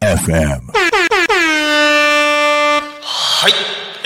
[0.00, 0.62] FM
[3.02, 3.52] はい、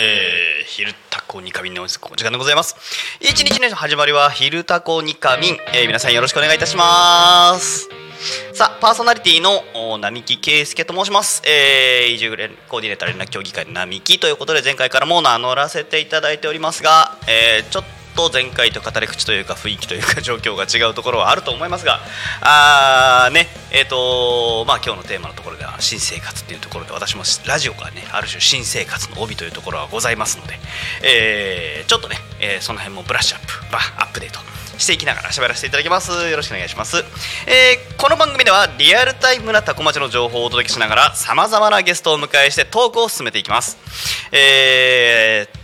[0.00, 2.74] えー、昼タコニカミンのお時間でございます。
[3.20, 7.88] 一日の始まりは昼タコニカミン、えー、皆さんよろしくお願いいたします。
[8.52, 12.30] さあパーソナリティの並木圭介と申します、えー、移住
[12.68, 17.84] コーディネーター連絡協議会の並木ということで前回からも名乗らせていただいておりますが、えー、ちょっ
[18.16, 22.00] と前回と語り口というか雰囲気というか状況が違うところはあると思いますが
[22.40, 30.54] あーねえっ、とまあ今日のテーマのところでは新生活っていうところで私もラジオがねある種新生活の帯というところはございますので、
[31.04, 36.10] えーちょっとね、えーその辺もブラッシュアップ、まあ、アップデートしていきながら喋らせていただきます。
[36.30, 37.04] よろしくお願いします、
[37.46, 43.76] えーこの番組ではリアルタイムなタコ町の情報をお届けしながらさまざまなゲストをお迎えしてトークを進めていきます。
[44.32, 45.58] えー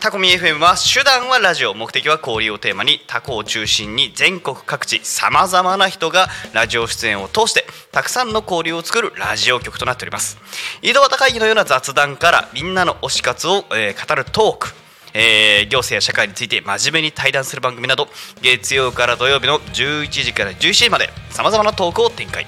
[0.00, 10.38] タコミ FM は手段はラジオ目的は交流をテーマにタコを中心に全国各地さまざまな人がラジオ出演を通してたくさんの交流を作るラジオ局となっております。
[10.80, 14.68] 井戸端会議のような雑談からみんなの推し活を、えー語るトーク。
[15.14, 18.08] えー行政や社会について真面目に対談する番組など
[18.42, 22.46] 月曜から土曜日の11時から11時までさまざまなトークを展開。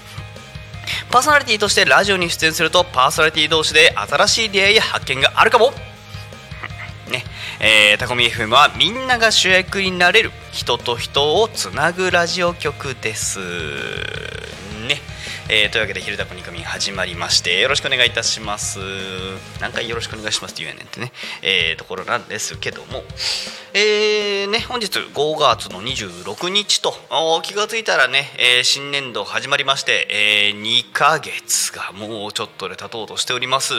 [1.11, 5.73] パーソナリティとしてラジオに出演するとパーソナリティ同士で新しい出会いや発見があるかも。
[7.11, 7.25] ね。
[7.61, 13.39] えータコミ FM はみんなが主役になれる人と人をつなぐラジオ局です。
[14.89, 15.01] ね。
[15.55, 18.79] えーというわけで「昼タコニカミン」始まりましてよろしくお願いいたします。
[19.61, 23.05] 何回よろしくお願いしますって言うやねんってね、えーところなんですけども。
[23.75, 26.95] えーね本日5月の26日と。
[27.43, 33.75] 気がついたらね、えー新年度始まりまして、え2ヶ月がもうちょっとで経とうとしております、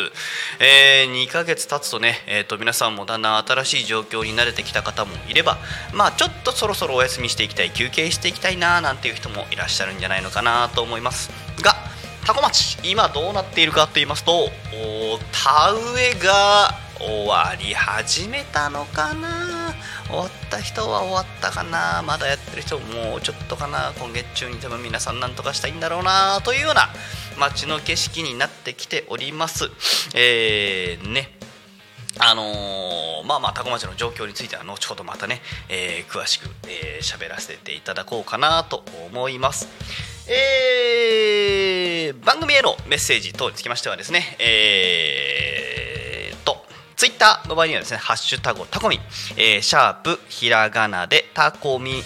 [0.60, 5.58] え2ヶ月経つとね、えー、と皆さんもだんだん新しい状況に慣れてきた方もいれば
[5.92, 11.32] まあちょっとそろそろお休みしていきたい休憩していきたいななんていう人もいらっしゃるんじゃないのかなと思います。
[11.64, 11.74] が
[12.26, 14.50] タコ町今どうなっているかと言いますと
[15.32, 19.74] 田植えが終わり始めたのかな。
[20.08, 22.02] 終わった人は終わったかな。
[22.06, 23.94] まだやってる人もうちょっとかな。
[24.00, 26.90] 今月中に多分皆さんなんとかしたいんだろうなというような
[27.38, 29.70] 街の景色になってきております。
[30.16, 31.38] えー、ね。
[32.20, 40.13] あのーまあまあ多古町の状況については後ほどまたね、えー詳しく喋、えーらせていただこうかなと思います。
[40.28, 46.64] えー番組へのメッセージ等につきましてはですね、えーと
[46.96, 49.00] ツイッターの場合にはですね、ハッシュタグタコミン、
[49.36, 52.04] えーシャープひらがなでタコミン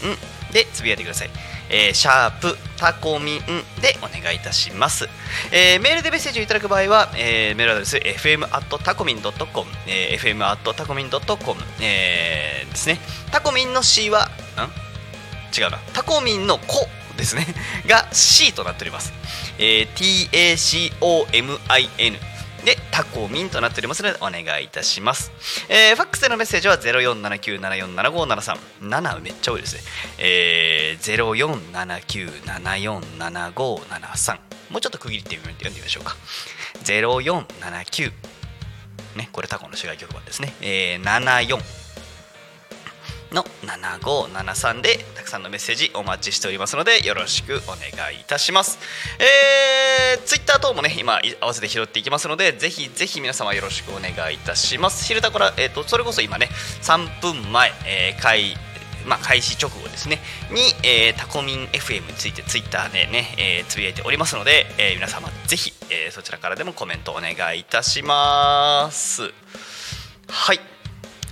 [0.51, 1.29] でつぶやいてください。
[1.69, 3.39] えーシャープタコミン
[3.81, 5.07] でお願いいたします、
[5.51, 9.35] えーメールでメッセージをいただく場合は、えーメールアドレス fm at タコミン .com、
[9.88, 11.22] えー fm at タコミン .com、
[11.81, 12.99] えーですね。
[13.31, 15.59] タコミンの C はん？
[15.59, 15.78] 違うな。
[15.94, 17.45] タコミンの「コ」ですね。
[17.88, 19.13] が C となっております、
[19.57, 22.19] えー TACOMIN
[22.66, 25.31] でタコミンとなっておりますのでお願いいたします、
[25.69, 29.81] えーファックスでのメッセージは0479747573 7めっちゃ多いですね、
[30.17, 31.33] えー、
[32.44, 34.39] 0479747573
[34.69, 36.17] もうちょっと区切って読んでみましょうか。
[36.84, 38.11] 0479
[39.16, 41.86] ねこれタコの市外局番ですね、えー、74
[43.31, 48.79] の7573でたくさんのメッセージお待ちしておりますのでよろしくお願いいたします。
[49.19, 55.05] えー、ツイッター等もね今合わせて拾っていきますのでぜひぜひ皆様よろしくお願いいたします。
[55.05, 56.49] 昼タコラ、えー、とそれこそ今ね
[56.81, 58.55] 3分前、えー開
[59.05, 60.19] まあ、開始直後ですね
[60.51, 69.31] に、えータコミン FM についてツイッターでね、えーつぶやいておりますので、えー皆様ぜひ、えーそちらからでもコメントお願いいたします。
[70.29, 70.59] はい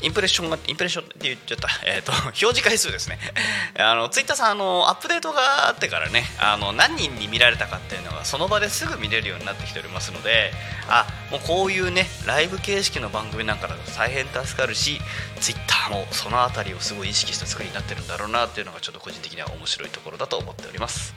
[0.01, 3.19] インプレッションがインプレッションって言っちゃった、 えー、と表示回数ですね。
[3.79, 10.53] あのツイッターさんあのアップデートがあってからねあの何人に見られたかっていうのがその場ですぐ見れるようになってきておりますので
[10.87, 15.01] あもうこういうねライブ形式の番組なんかだと大変助かるし
[15.41, 21.13] ツイッターもその辺りをすごい意識した作りになってるんだろうなっていうのがちょっと個人的には面白いところだと思っております。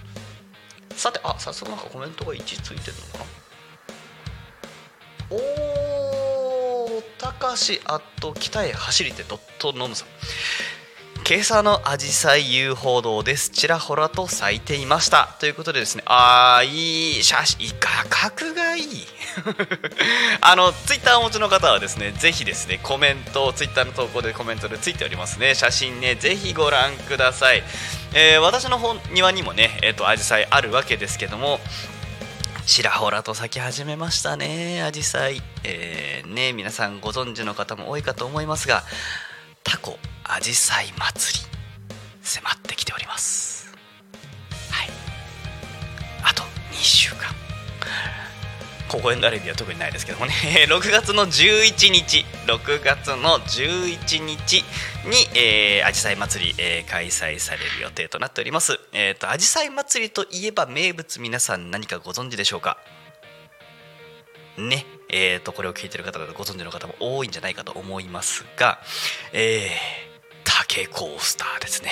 [0.96, 3.24] さてあ早速なんかコメントが1ついてるのかな？
[5.30, 6.07] おー
[7.18, 10.08] たかしあと北へ走りてドットノムさん。
[11.28, 13.50] 今朝のアジサイ遊歩道です。
[13.50, 15.36] ちらほらと咲いていました。
[15.40, 16.02] ということでですね。
[16.06, 17.22] あーいい。
[17.22, 19.06] 写真画角がいい。
[20.40, 25.54] あのツイッターお持ちの方はですねぜひですねコメントツイッターの投稿でコメントでついておりますね。
[25.54, 27.62] 写真ねぜひご覧ください、
[28.14, 31.60] えー私の庭にもねえっ、とアジサイあるわけですけども
[32.68, 32.92] ちら
[33.22, 38.82] と咲き始めましたねアジサイ、えーね皆さんご存知の方も多いかと思いますが
[39.64, 41.48] タコあじさい祭り
[42.22, 43.74] 迫ってきております。
[44.70, 44.88] はい。
[46.22, 47.20] あと2週間。
[48.88, 50.32] ここへのレビは特にないですけどもね。
[50.68, 52.26] 6月の11日。
[52.46, 54.62] 6月の11日。
[55.04, 58.78] に、えー、アジサイ祭り、えー、開催される予定となっております。
[58.92, 62.78] えっ、ー、とアジサイ祭りといえば名物皆さん何かご存知でしょうか？
[64.56, 64.84] ね。
[65.10, 68.78] えーとこれを聞いてる方々ご存知の方も多いんじゃないかと思いますが
[69.32, 69.70] えー、
[70.44, 71.90] 竹コースターですね。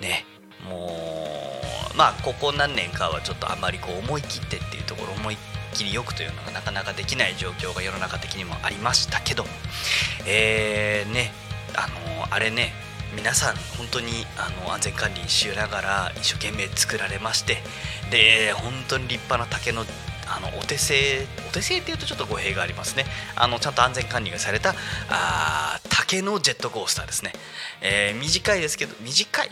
[0.00, 0.24] ね。
[0.68, 1.60] も
[1.92, 5.36] うまあここ何年かはちょっとあまりこう思い切ってっていうところ思い
[5.74, 9.50] きりよくというのがなかなかできない状況が世の中的にもありましたけども
[10.26, 11.32] えー、ね。
[11.74, 11.88] あ
[12.28, 12.72] のあれね
[13.14, 17.58] 皆さん本当にあの安全管理しながら一生懸命作られまして
[18.10, 19.84] で本当に立派な竹の
[20.32, 23.04] あのお手製お手製っていうとちょっと語弊がありますね。
[23.34, 24.74] あのちゃんと安全管理がされた
[25.08, 27.32] あ竹のジェットコースターですね、
[27.80, 29.50] えー、短いですけど短い。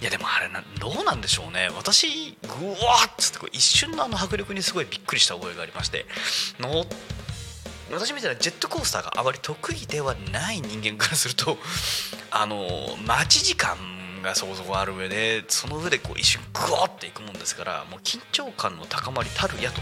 [0.00, 1.70] いやでもあれなどうなんでしょうね。
[1.76, 2.74] 私ぐわ
[3.06, 6.04] っつって一瞬のあの迫力にすごいびっくりした覚えがありまして
[6.58, 6.84] の
[7.90, 11.58] 私みたいなジェットコースターがあまり得意ではない人間からすると
[12.30, 13.76] あの待ち時間
[14.22, 19.80] がそこそこある上でその上でこう一瞬グワっていくもんですからもう緊張感の高まりたるやと、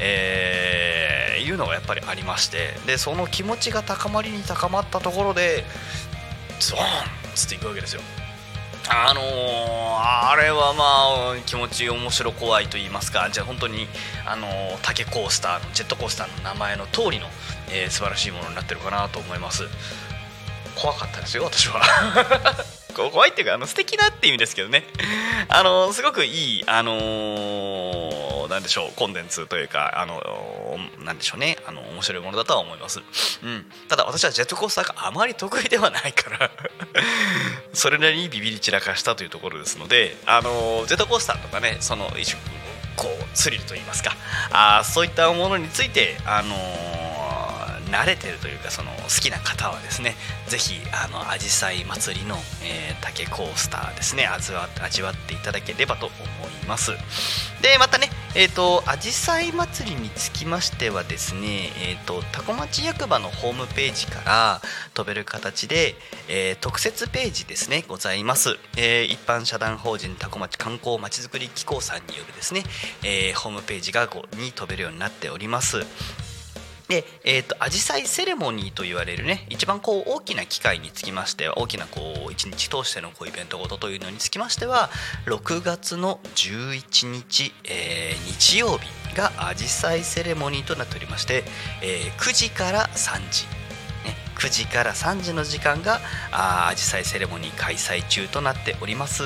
[0.00, 5.64] えー、いうのがやっぱりありましてでその気持ちが高まりに高まったところで
[6.60, 6.84] ゾーン
[7.34, 8.00] つっていくわけですよ。
[8.88, 9.24] あのー、
[10.30, 13.86] あれはまあ気持ち面白怖いと言いますかじゃあ本当に
[14.26, 17.26] あのー、竹コースターのジェットコースターの名前の通りの、
[17.70, 19.64] えー、素晴らしいものになってるかなと思います。
[20.76, 21.80] 怖かったですよ私は。
[22.94, 24.84] 怖いっていうかあの素敵なって意味ですけどね。
[25.48, 28.03] あのすごくいいあのー、
[28.54, 33.00] なんでしょうコンテンツというかあのー、なんでしょうねあの面白いものだとは思います、
[33.42, 36.50] うん、ただ私はジェットコースターがあまり得意ではないから
[37.74, 42.40] それなりにビビり散らかしたというところですのであの、ジェットコースターとかねその一種
[42.96, 44.16] こうスリルといいますか
[44.52, 46.54] あそういったものについてあの
[47.90, 50.14] 慣れてるというかその好きな方はですね
[50.46, 56.43] ぜひあのアジサイ祭りの、えー、竹コースターですね味わ味わっていただければと思います。
[56.64, 56.92] ます。
[57.62, 64.60] でまたねえっ、ー、とあじさい祭りにつきましてはですねえっ、ー、とタコ町役場のホームページから
[64.92, 65.94] 飛べる形で、
[66.28, 72.64] えー、特設ページですねございます、え、一般社団法人タコ町観光まちづくり機構さんによるですね、
[73.02, 76.33] え、ホームページがに飛べるようになっております。
[76.88, 84.90] で、えーと、アジサイセレモニーと言われるね一番こう大きな機会につきましては大きなこう一日通してのこうイベントごとというのにつきましては
[85.26, 91.44] 6月の11日、えー、日曜日がアジサイセレモニーとなっておりまして、
[91.82, 93.63] えー、9時から3時。
[94.36, 96.00] 9時から3時の時間が
[96.32, 99.22] あじさいセレモニー開催中となっております、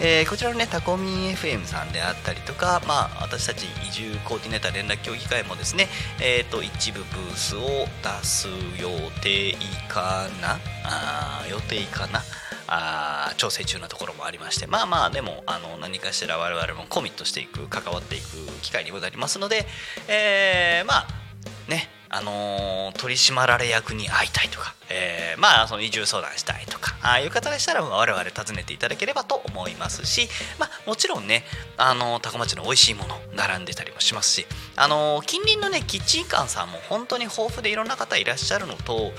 [0.00, 5.88] えー、こちらのねタコミン FM さんであったりとか、まあ、私たち移住コーディネーター連絡協議会もですね、
[6.20, 7.60] えーと、一部ブースを
[8.02, 8.48] 出す
[8.80, 8.88] 予
[9.22, 9.54] 定
[9.88, 10.58] かな？
[10.84, 12.20] あ予定かな？
[12.68, 18.24] あ調整中なところもありましてまあまあでもあの何かしら我々もコミットしていく関わっていく
[18.62, 19.66] 機会にもなりますので、
[20.08, 21.21] えー、まあ
[21.68, 31.42] ねあのー、取り締まられ役に会いたいとか、えー、まあその移住相談したいとかああいう方でしたら我々訪ねていただければと思いますし、まあ、もちろんね、
[31.78, 34.46] あのー、高町の美味しいもの並んでたりもしますし、
[34.76, 39.12] あの近隣のねキッチンカーさんも本当に豊富でいろんな方いらっしゃるのと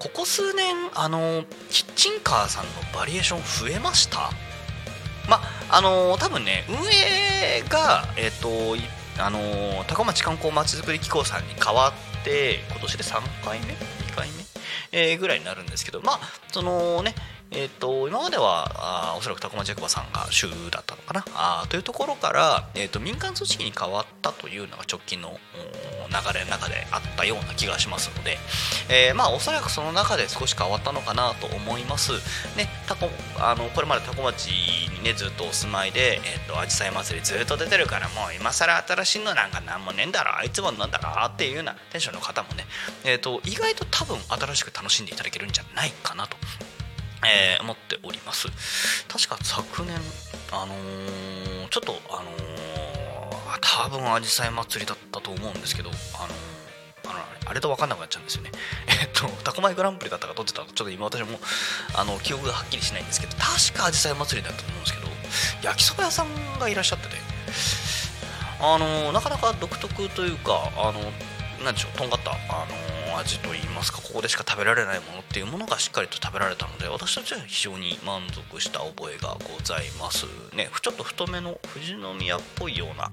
[0.00, 4.30] ここ数年、あのキッチンカーさんのバリエーション増えました？
[5.28, 5.36] ま
[5.70, 8.48] ああの多分ね運営がえっ、と
[9.18, 9.38] あの
[9.86, 14.34] 高町観光まちづくり機構さんに変わって今年で3回目？2回目、
[14.92, 17.14] えー、ぐらいになるんですけどまあそのね
[17.54, 25.38] えーと、今まではあおそらく高町役場さんが主だったのかなあというところから、えーと、民間組織に変わったというのが直近の
[26.08, 28.38] 流れの中であったような気がしますので、
[28.90, 32.12] えー、まあおそらくその中で少し変わったのかなと思います。
[32.56, 42.64] ね、タコあのこれまでタコ町にねずっとお住まいで、えーと、アジサイ祭りずっと出てるからもう今更新しいのなんかなんもねえんだろあいつもなんだろっていうようなテンションの方もね、
[43.04, 46.36] えーと意外と多分新しく楽しんでいただけるんじゃないかなと
[47.24, 48.48] えー、思っております
[49.08, 49.96] 確か昨年
[50.52, 56.34] あのー、ちょっとあのー、多分あじさい祭りだったと思うんですけどあの
[57.52, 58.50] あれと分かんなくなっちゃうんですよね。
[59.02, 61.38] えっと、タコマイグランプリだったか取ってたちょっと今私も
[61.94, 65.08] あの記憶がはっきりしないんですけど、確かあじさい祭りだったと思うんですけど、
[65.62, 67.16] 焼きそば屋さんがいらっしゃってて、
[68.60, 71.12] あのなかなか独特というか、あの
[71.64, 80.26] なんでしょう、とんがった、あのの味といいますかここでしか食べられないものっていうものがしっかりと食べられたので私たちは非常に満足した覚えがございます。
[80.56, 83.10] ねちょっと太めの富士宮っぽいような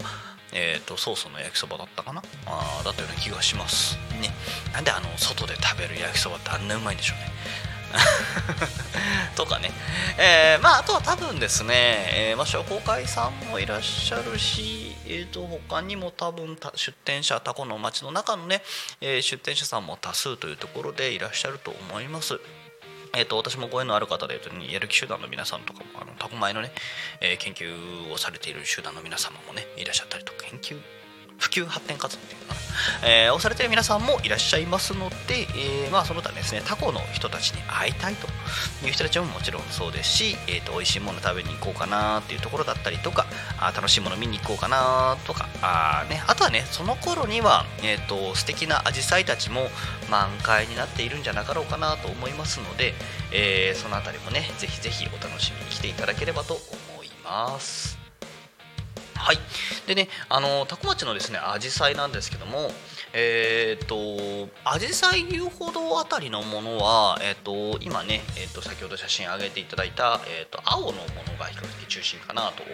[0.52, 2.24] えーと、ソースの焼きそばだったかな？
[2.48, 3.98] あだったような気がします。
[4.20, 4.32] ね。
[4.74, 7.32] なんであの外で食べる焼きそばってあんなうまいんでしょうね。
[9.36, 9.72] とかね、
[10.18, 18.62] えー、まあ、あとは多分ですね、えー、まあ、商工会さんもいらっしゃるし、えーと、他にも多分出店者タコの町の中のね、
[19.02, 22.40] えー、出店者さんも多数というところでいらっしゃると思います。
[23.16, 26.72] えーと、私もご縁のある方でいうと、ね、やる気集団の皆さんとかもあのタコ米のね、
[27.22, 30.80] えー、研究をされている集団の皆様もねいらっしゃったりとか研究
[31.40, 38.28] 普及発展活動っていうのかな、えー、をされている皆さんもいらっしゃいますので、えー、まあ、その他ですね他校の人たちに会いたいと
[38.86, 43.26] いう人たちももちろんそうですし、えーと、美味しいもの食べに行こうかなっていうところだったりとか
[43.60, 49.68] あ楽しいもの見に行こうかなとかあ,、ね、あとはねその頃には、えーと、素敵なアジサイたちも
[50.10, 52.94] 満開になっているんじゃなかろうかなと思いますので、
[53.32, 57.99] えー、その辺りもねぜひぜひお楽しみに来ていただければと思います。
[59.20, 59.38] はい。
[59.86, 62.72] でねあの多古町のですねアジサイなんですけども
[63.14, 72.72] えっ、ー、とアジサイ遊歩道あたりのものは、えーと、今ね、えーと、先ほど写真上げていただいた、えーと、青のものが比較的中心かなと思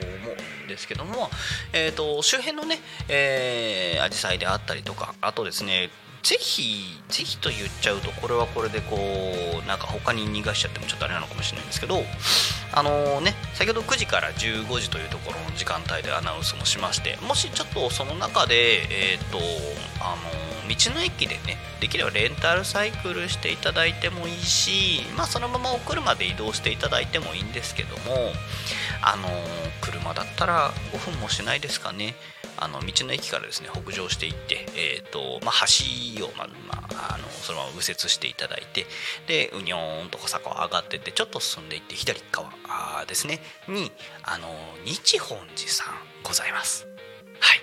[0.62, 1.30] うんですけども、
[1.74, 5.90] えー、と周辺のね、えー、アジサイであったりとかあとですね
[6.26, 12.00] ぜひぜひと言っちゃうとこれはこれでこうなんか他に逃がしちゃってもちょっとあれなのかもしれないんですけど
[12.74, 18.56] あのね先ほど9時から15時というところの時間帯でアナウンスもしましてもしちょっとその中で
[19.14, 19.38] えっ、ー、と
[20.02, 28.32] あの道の駅でねできればレンタルサイクルしていただいてもいいしまあそのままお車で移動していただいてもいいんですけども
[29.04, 29.30] あの
[29.82, 32.16] 車だったら5分もしないですかね。
[32.58, 35.66] あの道の駅からですね北上していって、えーとまあ、
[36.18, 38.86] 橋を、ままあ、あのそのまま右折していただいて
[39.28, 43.92] でうにょーんと坂を上がっていってちょっと進んでいって左側ですねに
[44.24, 44.48] あの
[44.86, 45.94] 日本寺さん
[46.24, 46.88] ございます。
[47.40, 47.62] はい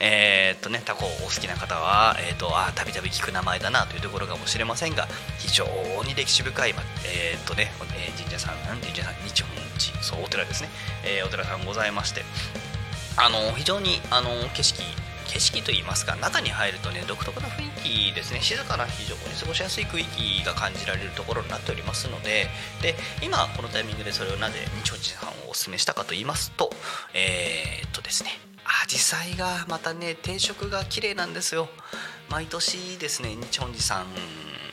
[0.00, 5.06] えー、っとね、タコお好きな方は、えー、っと、あたびたび聞く名前だなというところかもしれませんが、
[5.38, 5.64] 非常
[6.04, 6.74] に歴史深い、
[7.06, 10.68] えー、っとね、え神社さん、神社さん、日本寺、そう、お寺ですね、
[11.04, 12.22] えお寺さんございまして、
[13.16, 14.82] あの非常にあの景色
[15.26, 18.40] 景色といいますか中に入るとね独特な雰囲気ですね。
[18.40, 22.46] 静かな非常に過ごしやすい区域が感じられるところになっておりますので
[22.82, 26.70] で今このタイミングでそれをなぜ日本人さんをお勧めしたかと言いますと
[27.14, 28.30] えー、っとですね。
[28.84, 31.68] アジサイがまたね定食が綺麗なんですよ。
[32.30, 34.06] 毎年ですね日本寺さん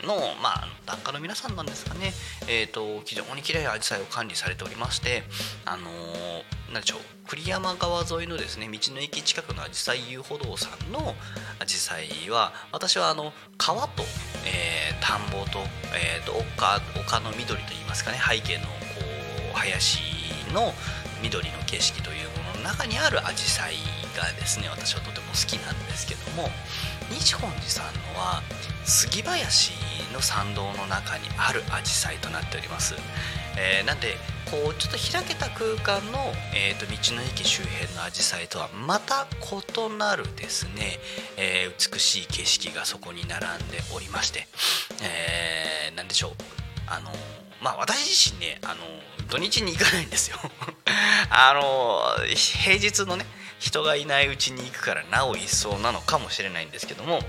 [0.03, 2.13] の、まあ、檀家の皆さんなんですかね、
[2.48, 5.24] えーと、非常に綺麗なアジサイを管理されておりまして、
[5.65, 11.15] あのー、なんでしょう栗山川沿いのですね道の駅近くのアジサイ遊歩道さんの
[11.60, 14.03] アジサイは私はあの川と、
[14.46, 15.60] えー、田んぼと,、
[15.96, 18.70] えーと、丘丘の緑といいますかね背景のこ
[19.53, 20.01] う林
[20.53, 20.74] の
[21.22, 23.75] 緑の景色というものの中にあるアジサイ
[24.17, 26.50] がですね私はとても好きなんですけども。
[27.12, 28.41] 日本寺さんのは
[28.86, 29.74] 杉林
[30.13, 32.96] の参道の中にあるアジサイとなっております、
[33.58, 34.15] えー、なんで
[34.50, 36.20] こうちょっと開けた空間の、
[36.53, 41.00] えーと、道の駅周辺のアジサイとはまた異なるですね、
[41.38, 44.48] えー、美しい景色がそこに並んでおりまして、
[45.03, 46.32] えー、何でしょう。
[46.88, 47.12] あの
[47.62, 48.82] まあ私自身ねあの
[49.30, 50.38] 土日に行かないんですよ。
[51.30, 53.25] あの平日のね
[53.62, 57.20] 人がいないうちに行くからなお一層なのかもしれないんですけども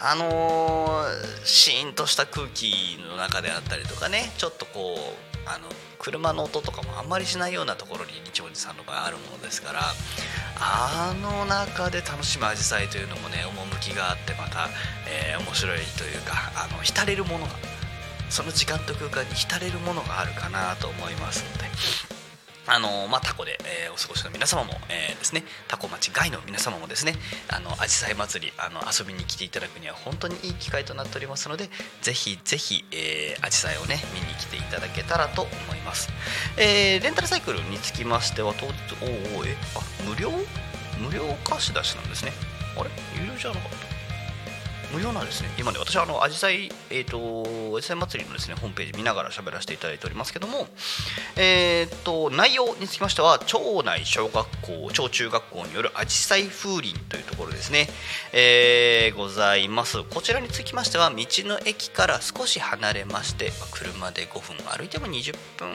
[0.00, 5.68] あのー、シーンとした空気の中であったりとかねちょっとこうあの
[6.00, 9.80] 車の音とかもあんまりしないようなところに日本寺さんの場合あるものですから
[10.60, 14.68] あの中で楽しむアジサイというのもね趣があってまた、
[15.06, 17.52] えー、面白いというかあの浸れるものが
[18.30, 22.07] その時間と空間に浸れるものがあるかなと思いますので。
[22.68, 27.14] あのまあ、タコで、えー、お過ごしの皆様も、えー、ですねタコ町外の皆様もですね
[27.48, 31.70] あのアジサイ祭りあの遊びに来ていただくには本当にいい機会となっておりますので
[32.02, 36.10] ぜひぜひ、えー、アジサイをね見に来ていただけたらと思います、
[36.58, 38.72] えー、レンタルサイクルにつきましては当日
[39.36, 40.30] おおえあ無料？
[40.98, 42.32] 無料貸し出しなんですね。
[42.76, 42.90] あれ？
[43.20, 43.97] 有料じゃなかった？
[44.92, 50.66] 無料なんですね今ね私はあのアジサイえっ、ー、とアジサイ祭りのですねホームページ見ながら喋らせていただいておりますけども
[51.36, 57.88] えっ、ー、と内容につきましては町内小学校小中学校によるアジサイ風鈴というところですね、
[58.32, 60.02] えー、ございます。
[60.04, 65.68] こちらにつきましては道の駅から少し離れまして車で5分歩いても20分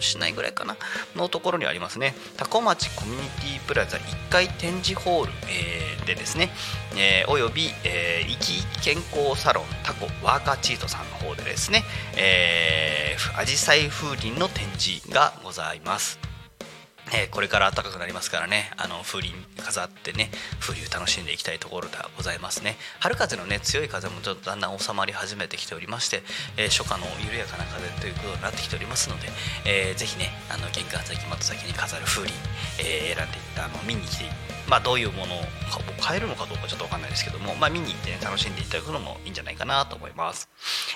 [0.00, 0.76] しないぐらいかな。
[1.14, 2.14] のところにありますね。
[2.36, 6.50] タコ町コミュニティプラザ1階展示ホール、えーでですね、
[6.96, 11.82] えーおよび、えー、生き生き健康サロンタコワーカーチートさんの方でですね、
[12.16, 16.35] えー、アジサイ風鈴の展示がございます。
[17.14, 19.32] えこれから暖かくなりますからねあの風鈴
[19.62, 22.76] 飾ってね風流楽しんでいきたいところではございますね。
[22.98, 26.22] 春風のね強い風もちょっとだんだん収まり始めてきておりまして、
[26.56, 29.28] えー初夏の緩やかな風ということになってきておりますので、
[29.64, 32.34] えーぜひねあの玄関先窓先に飾る風鈴、
[32.80, 34.24] えー選んでいってあの見に来て
[34.68, 35.42] まあどういうものを
[36.00, 40.48] 買えるのかどうかちょっとわかんないですけども、まあ、見に行って、ね、楽しんでいただくのもいいんじゃないかなと思います、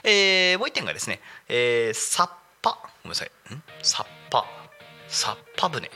[0.02, 2.30] えーもう一点がですね、えー、サッ
[2.62, 2.78] パ。
[3.04, 3.30] ごめんなさい。
[3.54, 3.62] ん？
[3.82, 4.59] サッパ。
[5.10, 5.90] サッパ船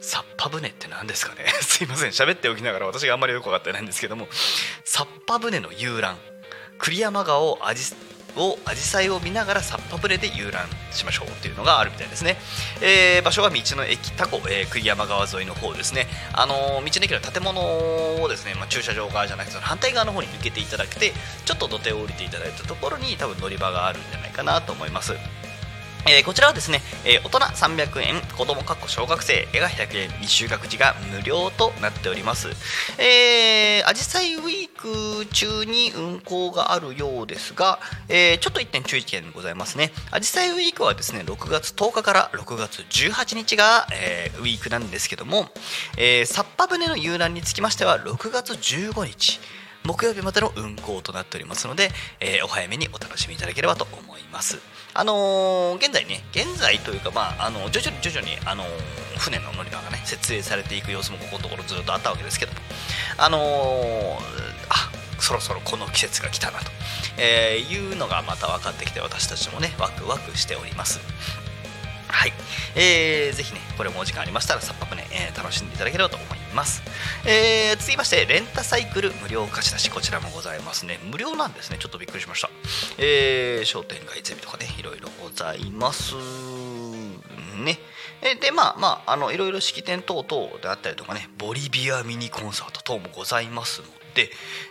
[0.00, 1.44] サッパ船って何ですかね。
[1.60, 2.10] すいません。
[2.10, 4.26] 喋っておきながら私があんまりよく分かってないんですけども。
[4.84, 6.16] サッパ船の遊覧。
[6.78, 7.82] 栗山川をアジ
[8.36, 11.28] をアジサイを見ながらサッパ船で遊覧しましょう。
[11.28, 12.38] っていうのがあるみたいですね、
[12.80, 16.06] えー場所は道の駅タコ、えー栗山川沿いの方ですね。
[16.32, 17.60] あのー道の駅の建物
[18.22, 21.12] をですね、まあ、駐車場側じゃなくて反対側の方に抜けていただけて
[21.44, 25.14] ちょっと土手を降りていただいたところに多分乗り場があるんじゃないかなと思います。
[26.08, 32.48] えーこちらはですね、えー大人300円子供かっこ小学生が100円未就学児が無料となっております
[33.00, 45.46] えー、アジサイウィーク中に運行があるようですが、えーちょっと1点注意点ございますねアジサイウィークはですね6月10日から6月18日が、えーウィークなんですけども、
[45.96, 49.40] えー、サッパ船の遊覧につきましては6月15日
[49.84, 54.75] 木曜日までの運行となっておりますので、えーお早めにお楽しみいただければと思います。
[54.98, 58.66] あのー現在ね、現在というか、まあ、あの徐々に徐々に、あのー
[59.18, 62.58] 船の乗り場がね、設営されていく様子もここのところずっとあったわけですけども、
[63.18, 63.42] あのー
[64.68, 66.70] あそろそろこの季節が来たなと、
[67.18, 71.00] えいうのがまた分かってきて、私たちもね、ワクワクしております。
[72.08, 72.32] はい、
[72.74, 76.82] えーぜひね、これもお時間ありましたら、サッパ船、えー楽しんでいただければと思います。
[77.26, 80.98] えー続きまして、レンタサイクル無料貸し出し、こちらもございますね。
[81.10, 82.50] 無料なんですね、ちょっとびっくりしました。
[82.98, 86.14] えー商店街ゼミとかね、いろいろございます。
[87.64, 87.78] ね。
[88.40, 94.05] で、まあまあ、あの、いろいろ式典等々であったりとかね、ボリビアミニコンサート等もございますので、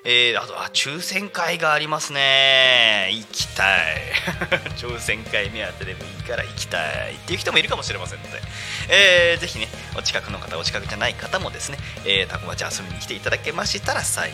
[0.04, 3.10] えーあとは抽選会がありますね。
[3.12, 4.02] 行きたい。
[4.78, 8.42] 抽選会目当てでもいいから行きたいっていう人もいるかもしれませんので、
[8.90, 14.34] えーぜひね、お近くの方、お近くじゃない方もですね、えー、タコ町遊びに来ていただけましたら幸い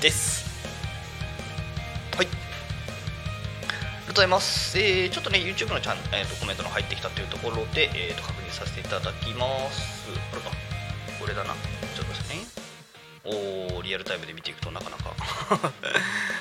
[0.00, 0.44] です。
[2.16, 2.26] はい。
[2.26, 4.78] ありがとうございます。
[4.78, 10.08] えーちょっとね、YouTube のチャン、えー、とコメントの入ってきたというところで、えー、と確認させていただきます。
[10.30, 10.50] これか。
[11.20, 11.54] これだな。
[11.94, 12.49] ちょっとですね。
[13.82, 15.14] リアルタイムで見ていくとなかなか。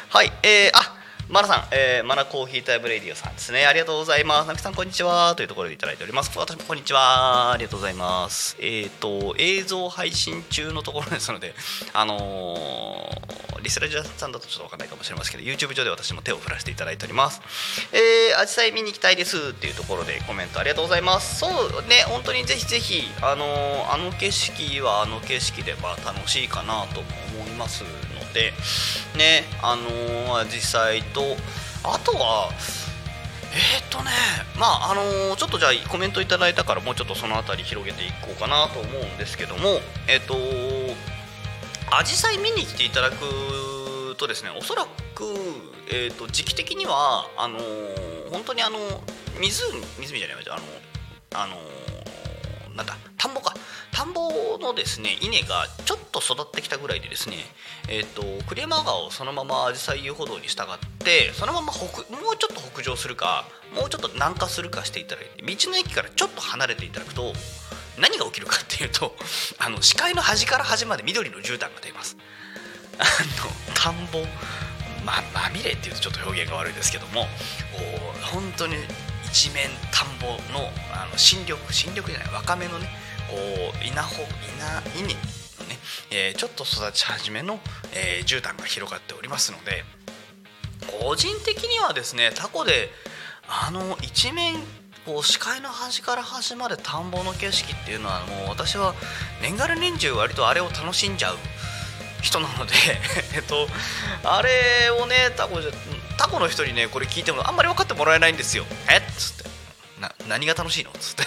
[0.10, 0.99] はいえー、あ
[1.30, 3.68] マナさん、えー、マナコーヒータイムレディオさんですね。
[3.68, 4.48] ありがとうございます。
[4.48, 5.36] ナミさんこんにちは。
[5.36, 6.36] というところでいただいております。
[6.40, 7.52] 私もこんにちは。
[7.52, 8.58] ありがとうございます。
[8.60, 11.54] えっ、と映像配信中のところですので
[11.94, 17.42] あのーリスラジャーさんだとちょっとわかんないかもしれませんけど YouTube 上で私も手を振らせていただいております。
[17.92, 21.38] えー、アジサイ見に行きたいですっていうところでコメントありがとうございます。
[21.38, 21.52] そう
[21.88, 27.08] ね本当にぜひぜひあのーあの景色はあの景色でまあ楽しいかなとも
[27.44, 28.54] 思いますので
[29.18, 31.22] ねあのーアジサイと
[31.84, 32.50] あとは
[33.52, 34.12] えー、っとね
[34.58, 40.36] まああのーちょっとじゃあコメントいただいたからもうちょっとその辺り広げていこうかなと思うんですけどもえーっと
[41.96, 45.24] アジサイ見に来ていただくとですねおそらく、
[45.92, 48.78] えー、と時期的にはあのー本当にあの
[49.40, 49.50] 湖
[50.00, 50.64] 湖じゃないあの
[51.36, 52.96] あのなんだ
[54.00, 57.36] 田んぼのですね稲がちょっと育ってきたぐらいでですね
[57.90, 60.66] えっ、と栗山川をそのままアジサイ遊歩道に従っ
[61.00, 61.86] てそのまま北
[62.16, 63.44] もうちょっと北上するか
[63.76, 67.34] もうちょっと南下するかしていただいて道の駅からちょっと離れていただくと
[68.00, 69.18] 何が起きるかっていうと
[69.60, 72.16] あの視界の端から端まで緑の絨毯が出ます。
[73.00, 74.26] あの田んぼ
[75.04, 77.28] ままみれっていうとちょっと表現が悪いですけども
[78.32, 78.78] 本当に
[79.26, 82.88] 一面田んぼのあの新緑新緑じゃない若芽のね
[83.30, 83.38] こ
[83.82, 84.24] う稲穂
[84.96, 85.78] 稲稲のね、
[86.12, 87.60] えーちょっと育ち始めの、
[87.94, 89.84] えー絨毯が広がっておりますので
[91.02, 92.90] 個人的にはですねタコで
[93.48, 94.56] あの一面
[95.06, 98.94] こう視界の端から端まで田んぼの景色っていうのはもう私は
[99.42, 101.38] 年がら年中割とあれを楽しんじゃう
[102.22, 102.74] 人なので
[103.36, 103.68] えっと
[104.24, 105.72] あれをねタコじゃ
[106.18, 108.66] タコの人にねこれ聞いてもあんまり分かってもらえないんですよ。
[108.90, 109.50] えっつって。
[110.02, 110.92] な何が楽しいの？
[111.00, 111.24] つって。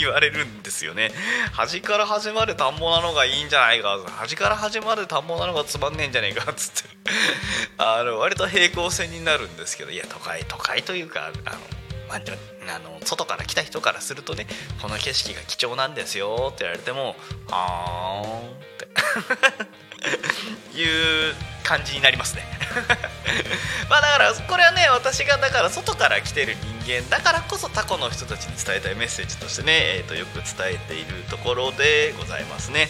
[0.00, 1.12] 言われるんですよね。
[1.52, 6.90] 端から始まる田んぼなのがいいんじゃないか端から始まる田んぼなのがつまんねえんじゃねえかっつって。
[7.78, 9.90] あの割と平行線になるんですけど。
[9.90, 11.58] いや都会都会というかあの
[12.08, 12.20] まあ、
[12.74, 14.48] あの外から来た人からするとね
[14.82, 17.14] この景色が貴重なんですよって言われても
[17.48, 19.80] はーんって。
[20.74, 20.82] い
[21.30, 22.44] う感じになりますね。
[23.88, 32.88] まあだからこれはね私がだから外から来てる人間だからこそタコの人たちに伝えたいメッセージとしてね、えー、とよく伝えているところでございますね。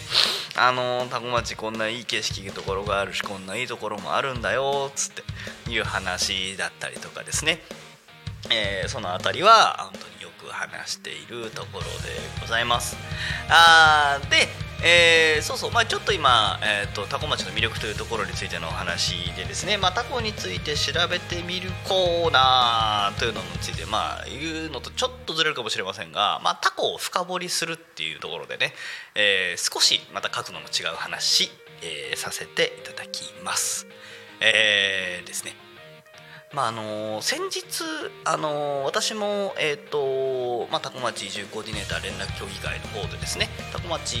[0.55, 7.61] あのタコ町こんないい景色のところがあるしこんないいところもあるんだよつっていう話だったりとかですね。
[8.49, 11.89] えー、その辺りは本当によく話しているところで
[12.41, 12.97] ございます。
[13.49, 14.47] あーで、
[14.83, 28.73] えー、そうそう、まあ、ちょっと今、えーと、タコ町の魅力というところについてのお話でですね、まあ、タコについて調べてみるコーナーというのについて、まあ、言うのとちょっとずれるかもしれませんが、まあ、タコを深掘りするっていうところでね、
[29.13, 31.51] えー、少しまた角度の違う話、
[31.83, 33.85] えー、させていただきます。
[34.39, 35.70] えー、ですね。
[36.53, 37.83] まああの先日、
[38.25, 44.17] あの私も、えーとまあ、タコ町移住コーディネーター連絡協議会の方でですねタコ町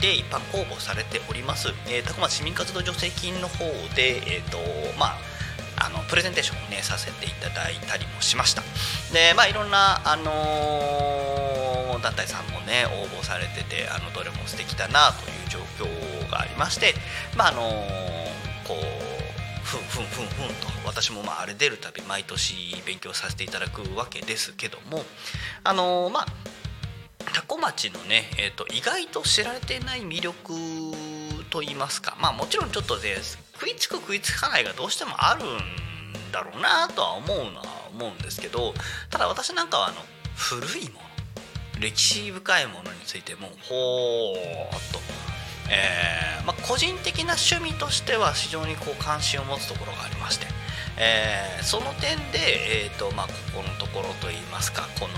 [0.00, 3.64] で一般公募されております、えー、タコ町市民活動助成金の方
[3.96, 4.58] で、えーと
[4.98, 5.16] ま
[5.78, 8.62] あ、あのプレゼンテーションを、ね、させていただいたりもしました。
[9.14, 16.94] で、まあ、いろんな、あの団体さんもね応募されててあのどれも素敵だなという状況がありまして、
[17.36, 17.60] まああの
[18.66, 19.09] こう
[19.70, 20.66] ふんふんふんふんと。
[20.84, 25.04] 私もまああれ出るたび毎年勉強させていただくわけですけども。
[25.62, 26.26] あのー、まあ
[27.46, 30.54] 多古町のね、えーと、意外と知られてない魅力
[31.50, 32.16] といいますか。
[32.20, 33.16] まあもちろんちょっとで
[33.54, 38.74] 食いつく食いつかないがどうしてもあるんだろうなとは思うのは思うんですけど
[39.10, 39.96] ただ私なんかはあの
[40.34, 44.98] 古いもの歴史深いものについてもほーっと
[45.70, 50.46] えーまあ、個人的な趣味としては非常にこう関心を持つところがありまして、
[50.98, 55.14] えー、その点で、えーとまあ、ここのところといいますかこの、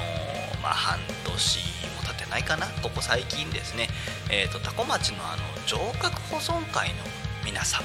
[0.63, 1.59] まあ、半年
[1.97, 3.89] も経ってないかなここ最近ですね、
[4.31, 6.97] えーと、多古町のあの城郭保存会の
[7.45, 7.85] 皆様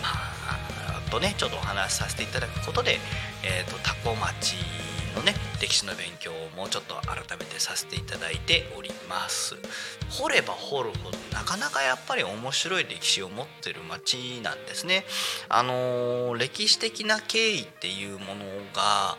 [1.09, 2.99] とねちょっとお話しさせていただくことで、
[3.43, 4.55] えーと、多古町
[5.17, 9.55] のね歴史の勉強をもうちょっと改めてさせていただいております。
[10.09, 15.05] 掘れば掘るほどなかなかやっぱり面白い歴史を持ってる町なんですね。
[15.49, 19.17] あのー、歴史的な経緯っていうものが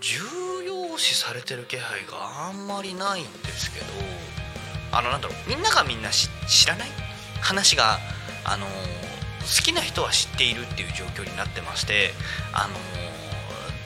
[0.00, 3.86] 重要視されてる気配があんまりないんですけど
[4.92, 6.28] あのなんだろうみんながみんな知
[6.66, 6.88] らない？
[7.40, 7.98] 話が
[8.44, 8.70] あのー、
[9.60, 12.12] 好きな人は知っているっていう状況になってまして
[12.52, 13.17] あのー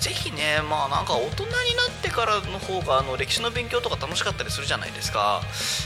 [0.02, 5.40] ぜひねまあなんか大人になってからの方があの歴史の勉強とか楽しかったりするじゃないですか。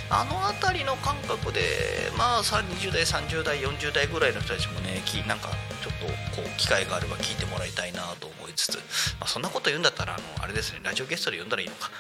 [0.09, 1.61] あの辺りの感覚で
[2.17, 5.49] まあ20代30代40代ぐらいの人たちもねなんか
[5.83, 6.07] ちょっと
[6.41, 8.77] こう機会があれば聞いてもらいたいなと思いつつ、
[9.21, 11.91] まあ、そんなこと言うんだったらあのあれですねラジオゲストで呼んだらいいのか。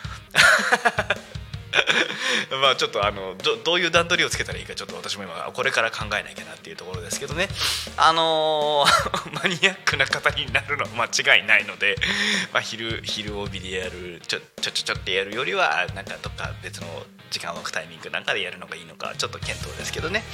[2.60, 7.48] まあちょっとあのどういう段取りをつけたらいいかちょっと私も今これから考えなきゃなっていうところですけどね。
[7.96, 11.96] あのー、 マニアックな方になるのは間違いないので、
[12.52, 20.24] まあ、昼昼帯でやるちょちょちょちょってやるよりはなんかどっか別の時間を置くタイミングなんかでやるのがいいのかちょっと検討ですけどね。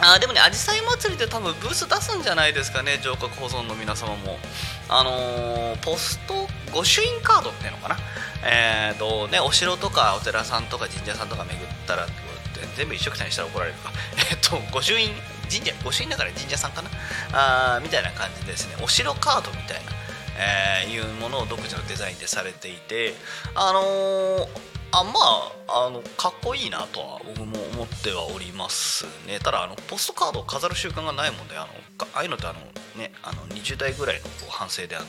[0.00, 4.38] あでもね、あじさい祭りで多分ブース出すんじゃないですかね、城郭保存の皆様も。
[4.88, 7.96] あのー、ポスト御朱印カードっていうのかな。
[8.44, 12.06] えーとね、お城とかお寺さんとか神社さんとか巡ったら
[12.76, 13.90] 全部一緒くたにしたら怒られるか
[14.30, 15.10] えっと御朱印
[15.50, 16.90] 神社御朱印だから神社さんかな
[17.32, 19.92] あみたいな感じですねお城カードみたいな、
[20.36, 23.14] えー、いうものを独自のデザインでされていて
[23.54, 24.48] あのー、
[24.92, 25.12] あま
[25.63, 29.38] ああのかっこいいなとは僕も思ってはおりますね。
[29.42, 31.68] ただあのポストカードを飾る習慣がないもんであの
[32.14, 32.60] ああいうのってあの
[32.96, 35.06] ねあの20代ぐらいの反省であの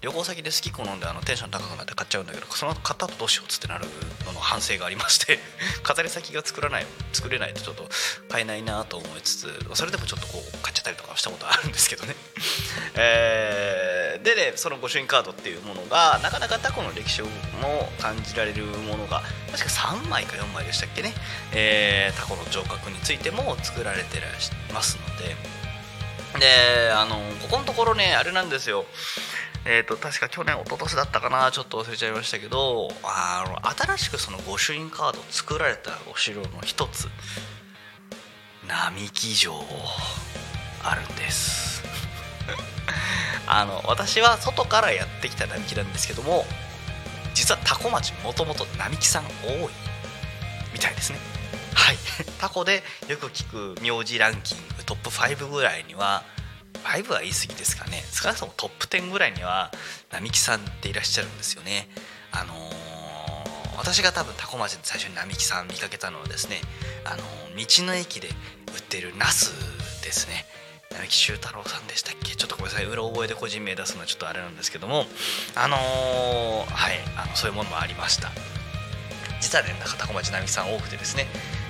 [0.00, 3.84] 旅行先で好き好んであのテンション高くなって買っちゃうんだけどその後買った後どうしようっつってなる
[4.26, 5.38] のの反省がありまして
[5.82, 7.88] 飾り先が作らない作れないとちょっと
[8.28, 12.16] 買えないなと思いつつそれでもちょっとこう買っちゃったりとかしたことあるんですけどね。
[12.96, 17.28] えー、でねその御朱印カードっていうものがなかなかタコの歴史も
[18.00, 21.12] 感じられるものが確か3枚か4枚でしたっけね、
[21.52, 25.60] えー、タコの城郭についても作られてらしますので。
[26.38, 28.84] であのここのところねあれなんですよ。
[29.66, 31.50] えーと、確か去年一昨年だったかな。
[31.50, 37.08] ちょっと忘れちゃいましたけどあの新しくその御朱印カード作られたお城の一つ。
[38.68, 39.54] 並木城
[40.84, 41.82] あるんです。
[43.48, 46.46] あの私は外からやってきた並木なんですけども
[47.34, 49.79] 実はタコ町もともと並木さん多い。
[50.72, 51.18] みたいですね。
[51.74, 51.96] はい。
[52.38, 56.22] タコでよく聞く名字ランキングトップ5ぐらいには
[56.84, 58.02] 5は言い過ぎですかね。
[58.12, 59.70] 少なくともトップ10ぐらいには
[60.10, 61.88] 並木さんっていらっしゃるんですよね。
[62.32, 62.54] あの
[63.76, 66.60] 私が多分多古町で最初に並木さん見かけたのはですね
[67.04, 67.22] あの
[67.56, 69.52] 道の駅で売ってるナス
[70.02, 70.44] ですね。
[70.92, 72.34] 並木修太郎さんでしたっけ？
[72.34, 72.86] ちょっとごめんなさい。
[72.86, 75.06] うろ覚えで個人名出すのはちょっとあれなんですけども。
[75.54, 76.98] あのーはい。
[77.16, 78.30] あのそういうものもありました。
[79.40, 81.26] 実はね中田小町並木さん多くてですね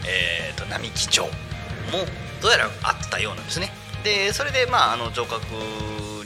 [0.07, 1.29] えー、と並木町も
[2.41, 3.71] どうやらあったようなんですね。
[4.03, 5.45] でそれでまああの城郭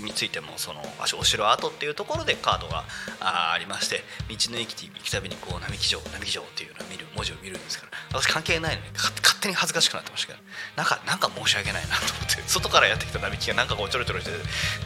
[0.05, 2.85] についてもそのあお城跡っていうところでカードが
[3.21, 10.45] あありまして道の駅に行くたびにこう並木城並木城っていうのを見る文字を見るんですから私関係ないのに勝手に恥ずかしくなってましたけど
[10.77, 14.37] なんかなんか申し訳ないなと思って外からやってきた並木がなんかこうちょろちょろしてて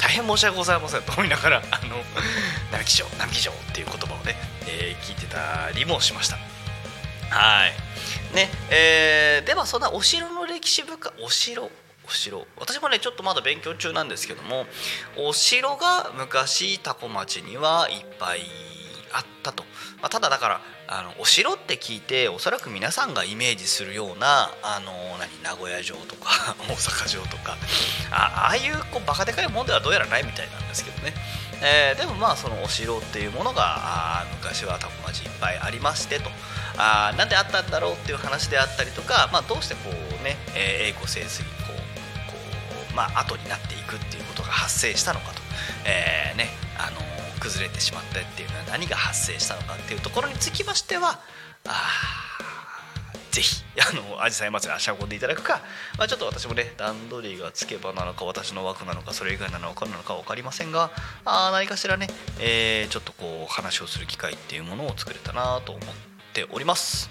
[0.01, 1.97] 大変申し訳ございませんと思いながらあの
[2.73, 4.35] 並木城並木城っていう言葉をね、
[4.67, 6.48] えー聞いてたりもしました。
[7.31, 8.35] はい。
[8.35, 11.71] ねえーではそんなお城の歴史深お城？
[12.07, 12.47] お城。
[12.59, 14.67] 私もねちょっとまだ勉強中なんですけども
[15.17, 18.41] お城が昔多古町にはいっぱい
[19.13, 19.65] あったと、
[20.01, 27.57] まあ、ただだからあのお城って聞いておそらく皆さんがイメージするようなあの何名古屋城とか 大阪城とか
[28.11, 31.15] ああいうこうバカでかいもんではどうやらないみたいなんですけどね、
[31.63, 36.31] えーでもまあそのお城っていうものが昔は多古町いっぱいありましてと。
[36.79, 41.77] あなんであったんだろうっていう話であったりとか、まあ、どうしてこうね、えー栄枯盛衰こう
[42.31, 42.37] こ
[42.93, 45.43] うまあ後になっていくっていうことが発生したのかと、
[45.85, 46.47] えーね
[46.79, 47.09] あの
[47.41, 51.21] 崩れてしまったっていうのは何が発生したのかっていうところにつきましては
[51.67, 51.89] あ
[53.31, 55.61] ぜひあのアジサイ祭り足を運んでいただくか、
[55.97, 60.91] まあ、ちょっと私もね段取りがつけばなのか私の枠なのかそれ以外なのかなのか分かりませんが
[61.25, 62.09] あ何かしらね、
[62.41, 67.11] えーちょっとこう話をする機会っていうものを作れたなと思ってっております。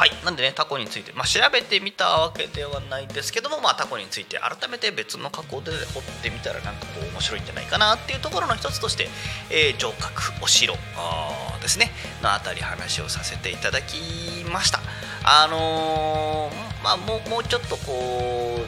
[0.00, 9.08] はい、なんでねタコについて、まあ、調べてみたわけではないですけども、まあ、タコについて改めて別の加工で掘ってみたらなんかこう面白いんじゃないかなっていうところの一つとして、
[9.50, 11.90] えー城郭お城あですね
[12.22, 14.80] のあたり話をさせていただきました
[15.22, 18.60] あのーまあもうもうちょっとこ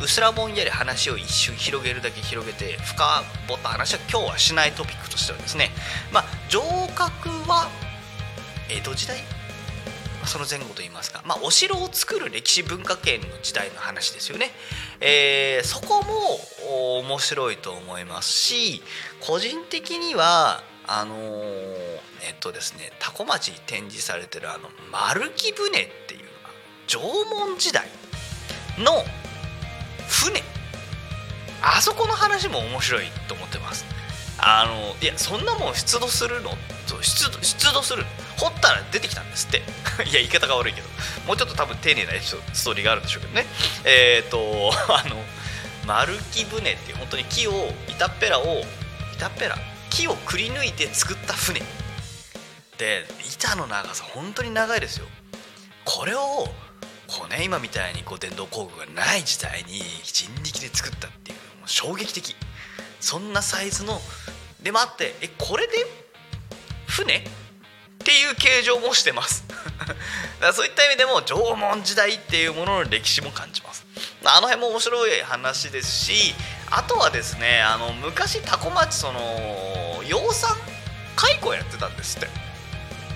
[0.00, 5.70] ううすらぼんやり話を一瞬広げるだけ広げて深掘った話は今日はしないトピックとしてはですね
[6.12, 6.60] まあ城
[6.94, 7.68] 郭は
[8.68, 9.18] 江戸時代？
[10.24, 14.50] その前後といいますか、まあ、お城を作る歴史文化圏の時代の話ですよね、
[15.00, 18.82] えーそこも面白いと思いますし
[19.20, 21.18] 個人的にはあのー
[22.26, 25.70] えっとですね多古町に展示されてるあの丸木舟っ
[26.06, 26.20] ていう
[26.88, 26.98] 縄
[27.30, 27.86] 文時代
[28.78, 28.92] の
[30.08, 30.42] 船。
[31.62, 33.84] あそこの話も面白いと思ってます。
[34.38, 36.50] あのいやそんなもん出土するの？
[36.88, 38.04] そう出土出土する。
[38.38, 39.58] 掘ったら出てきたんですって。
[40.08, 40.88] いや言い方が悪いけど。
[41.26, 43.46] もうちょっと多分丁寧なストーリーがあるんでしょうけどね。
[43.84, 45.22] えっ、と あの
[45.86, 48.64] 丸木舟っていう本当に木を板っぺらを
[49.12, 49.58] 板っぺら
[49.90, 51.62] 木をくり抜いて作った船。
[52.78, 55.06] で板の長さ本当に長いですよ。
[55.84, 56.48] これを
[57.06, 62.34] こうね今みたいにこう電動工具がない時代に人力で作ったっていうのも衝撃的。
[63.00, 64.00] そんなサイズの
[64.60, 65.86] でもあってえこれで
[66.88, 67.18] 船？
[67.18, 67.20] っ
[68.04, 69.44] ていう形状もしてます。
[69.78, 69.94] だか
[70.40, 73.84] らそういった意味でも縄文時代っていうものの歴史も感じます。
[74.24, 76.34] あの辺も面白い話ですし
[76.70, 80.56] あとはですねあの昔多古町その養蚕
[81.16, 82.28] 蚕やってたんですって。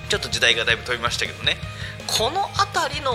[0.09, 1.57] ちょっと時代がだいぶ飛びましたけどね。
[2.05, 3.13] この辺りの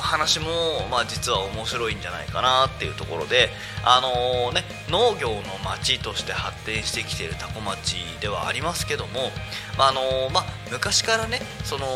[0.00, 3.50] 話も、まあ、実は面白いんじゃないかなっていうところで、
[3.84, 9.30] あのね、農業の町として発展してきている多古町ではありますけども、
[9.78, 11.86] ああのまあ、昔からねその、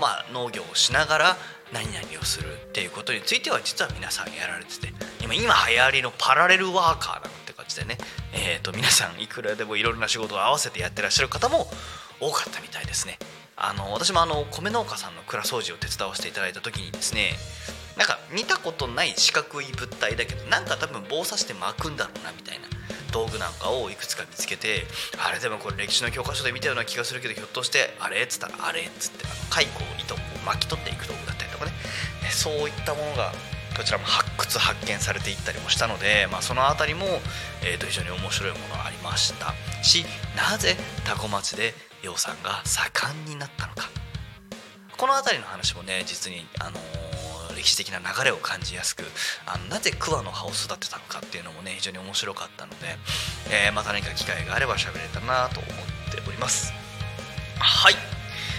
[0.00, 1.36] まあ、農業をしながら
[1.70, 4.88] 何々をするっていうことについては実は皆さんやられてて
[5.22, 7.98] 今今流行りのパラレルワーカーなんて感じでね、
[8.32, 11.66] えー、と皆さんいくらでもいろいろな仕事を合わせてやってらっしゃる方も
[12.20, 13.18] 多かったみたいですね。
[13.62, 17.32] あの私もあの米農家さんの蔵掃除を手伝わせていただいた時にですね
[17.96, 22.66] なんか見たことない四角い物体だけどなんか多分棒刺して巻くんだろうなみたいな
[23.12, 24.84] 道具なんかをいくつか見つけて
[25.24, 31.72] あれでもこれ歴史の教科書で見たような気がするけどひょっとしてあれっつったらあれっつってあの蚕を糸を巻き取っていく道具だったりとかね。
[32.32, 33.32] そういったものが
[33.76, 37.06] こちらも発掘発見されていったりもしたので、まあ、その辺りも、
[37.62, 39.54] えー、と非常に面白いものがありました。
[39.82, 40.04] し
[40.36, 43.88] なぜ多古町で養蚕が盛んになったのか。
[44.96, 47.12] この辺りの話もね実に、あのー
[47.56, 49.04] 歴史的な流れを感じやすく
[49.46, 52.76] あのなぜ桑の葉を育てたのかっていうのもね非常に面白かったので、
[53.50, 56.72] えーまた何か機会があれば喋れたなと思っております。
[57.58, 57.94] はい。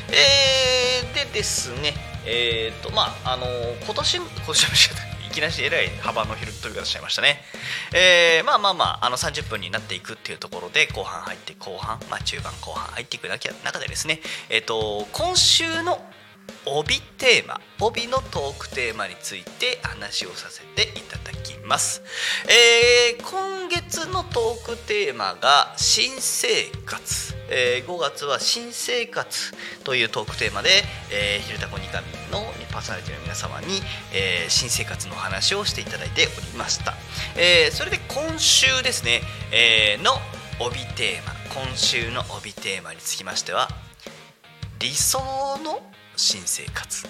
[0.09, 1.93] えー、でですね
[2.25, 3.45] えっ、とまああの
[3.83, 4.75] 今年今年も
[5.33, 7.41] きなしえらい幅の広い飛び方しちゃいましたね、
[7.93, 15.99] えーまあまあまああの30分になっていくっていうところで後半入って後半、まあ、中盤後半入っていく中でですね、えー、と今週の
[16.65, 22.01] 帯テーマ帯のトークテーマについて話をさせていただきます、
[22.45, 29.53] えー今月のトークテーマが新生活、えー5月は新生活
[29.83, 30.69] というトークテーマで、
[31.11, 33.81] えー、ひるたこにかみのパーソナリティの皆様に、
[34.13, 36.93] えー新生活の話をしていただいておりました、
[37.35, 40.13] えそれで今週ですね、えの
[40.59, 43.69] 帯テーマ今週の帯テーマにつきましては
[44.79, 45.19] 理想
[45.63, 45.81] の
[46.15, 47.07] 新生活。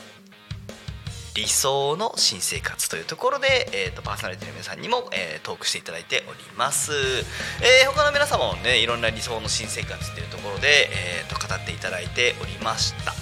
[1.36, 13.14] 理想の新生活というところで、えー、とパーソナリティの皆さんにも、えートークしていただいております、えー他の皆様もねいろんな理想の新生活っていうところで、えーと語っていただいておりました。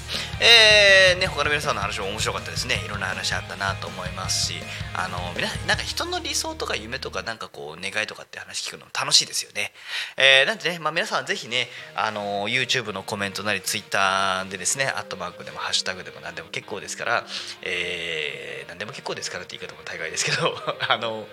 [0.43, 2.81] えーね、他の皆さんの話も面白かったですね。
[2.83, 4.55] いろんな話あったなと思いますし
[4.95, 9.71] あの皆なんか人の理想とか夢とかなんかこう願いとかって話聞くの楽しいですよね、
[10.17, 17.23] えーなんでね、まあ、皆さんぜひねあの YouTube のコメントなり Twitter でですねアットマークでもハッシュタグでも何でも結構ですから、
[17.61, 20.55] えー何でも結構ですからって言い方も大概ですけど
[20.87, 21.27] あの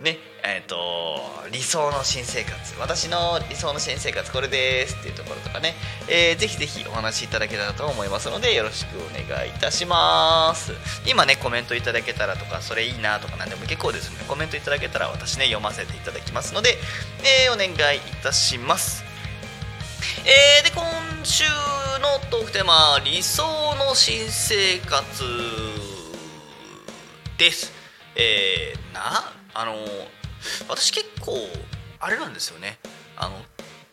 [0.00, 1.20] ねえっ、と
[1.50, 2.74] 理想の新生活。
[2.78, 5.74] 私の理想の新生活これですっていうところとかね、
[6.08, 10.72] えーぜひぜひお話しいただけたらと思いますのでよろしくお願いいたします。
[11.06, 16.76] 今ねコメントいただけたらとかそれいいなとか何でも結構ですのでコメントいただけたら私ね読ませていただきますので、
[17.46, 19.04] えーお願いいたします。
[20.24, 20.84] えーで今
[21.24, 21.44] 週
[22.00, 23.42] のトークテーマ「理想
[23.76, 25.24] の新生活」
[27.38, 27.72] です。
[28.16, 29.76] えーなあの
[30.68, 31.36] 私結構
[32.00, 32.78] あれなんですよね。
[33.16, 33.40] あの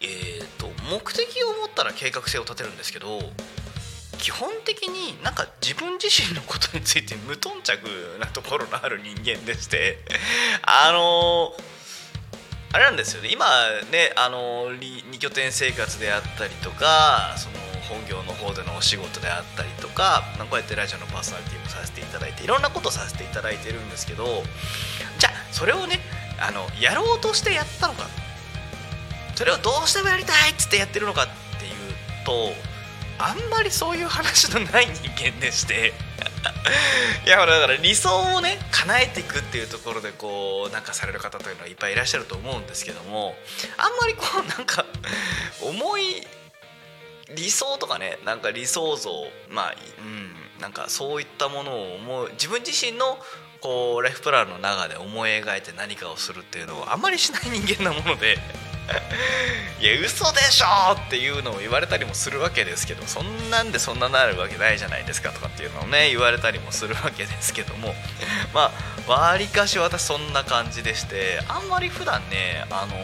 [0.02, 3.19] えーと目的を持ったら計画性を立てるんですけど
[4.20, 7.80] 基本的になんか自分自身のことについて無頓着
[8.20, 9.98] なところのある人間でして
[10.62, 11.52] あの
[12.72, 13.30] あれなんですよね。
[13.32, 13.46] 今
[13.92, 17.56] ねあのり二拠点生活であったりとかその
[17.90, 24.44] 本業の方でのお仕事であったりとかこうやってラジオのパーソナリティもさせていただいていろんなことさせていただいてるんですけど
[25.18, 26.00] じゃあそれをね
[26.40, 28.06] あのやろうとしてやったのか
[29.34, 31.28] それをどうしてもやりたいっつってやってるのかっ
[31.60, 31.72] ていう
[32.26, 32.54] と
[33.20, 35.94] あんまりそういう話のない人間でして。
[37.26, 43.38] いやほらだから理想をね叶えていくっていうところでこうなんかされる方というのはいっぱいいらっしゃると思うんですけども。
[43.78, 44.86] あんまりこうなんか
[45.62, 46.28] 重い
[47.36, 49.12] 理想とかねなんか理想像
[49.50, 53.20] まあうんなんかそういったものを思う自分自身の
[53.62, 58.38] こうライフプランの中で思い描いて何かをするっていうのをあんまりしない人間なもので。
[59.80, 67.95] いや嘘でしょっていうのを言われたりもするわけですけどそんなんでそんななるわけないじゃないですかとかっていうのをね言われたりもするわけですけども
[68.54, 68.71] ま
[69.08, 72.95] あわりかし私そんな感じでしてあんまり普段ねあの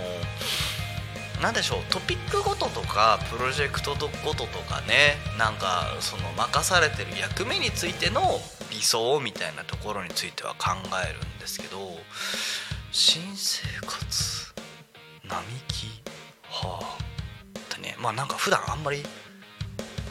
[1.42, 10.72] なんでしょうトピックごととかプロジェクトごととかねなんかその任されてる役目についての理想みたいなところについては考
[11.08, 11.98] えるんですけど
[12.92, 14.45] 新生活
[15.30, 15.88] 並木？
[16.50, 16.98] はあ。
[17.60, 19.04] ってねまあなんか普段あんまり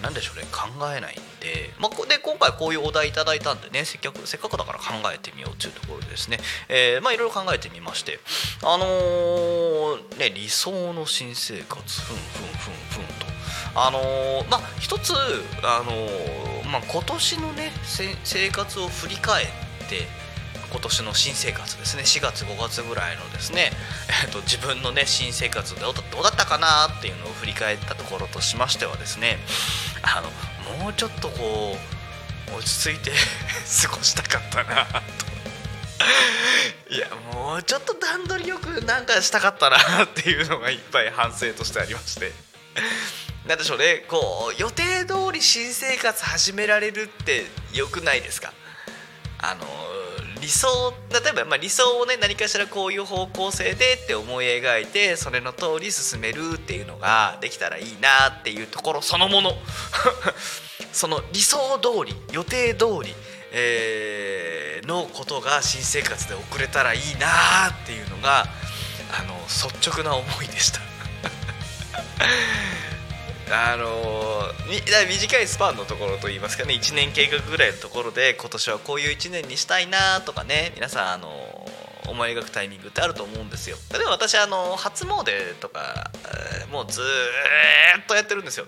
[0.03, 8.21] なんでしょうね考えないんで,、まあ、で今回こういうお題いただいたんでねせっかくせっかくだから考えてみようというところでですね、えーまあいろいろ考えてみまして
[8.63, 13.27] あのーね理想の新生活ふんふんふんふんと。
[13.77, 15.15] あのーまあ一つ
[15.63, 17.73] あのーまあ今年のね
[18.25, 19.47] 生活を振り返っ
[19.89, 20.07] て
[20.75, 22.03] 今年の新生活ですね。
[22.03, 23.71] 4月5月ぐらいのですね、
[24.25, 29.39] えっと自分のね新生活どうだったかなっていうのを振り返ったところとしましてはですね
[30.03, 31.77] あのもうちょっとこ
[32.53, 33.13] う落ち着いて
[33.87, 35.01] 過ごしたかったなと。
[36.93, 42.33] いやもうちょっと段取りよくなんかしたかったなっていうのがいっぱい反省としてありまして。
[43.47, 44.05] なんでしょうね。
[44.09, 48.53] こう予定通り新生活始められるってよくないですか？
[49.39, 49.67] あの
[50.45, 59.53] 理想例えば、ま、理想をね何かしらこういう方向性でって思い描いてそれの通り進めるっていうのができたらいいなっていうところそのもの
[60.93, 63.15] その理想通り予定通り、
[63.53, 70.81] えーのことが新生活で送れたらいいなっていうのがあの率直な思いでした。
[73.51, 81.69] あのみ短いスパンのところといいますかね1年計画ぐらいのところで今年はこういう1年にしたいなとかね皆さんあの
[82.09, 83.77] 思い描くタイミングってあると思うんですよ。
[83.93, 86.11] 例えば私あの初詣とか
[86.61, 88.67] えーもうずっとやってるんですよ。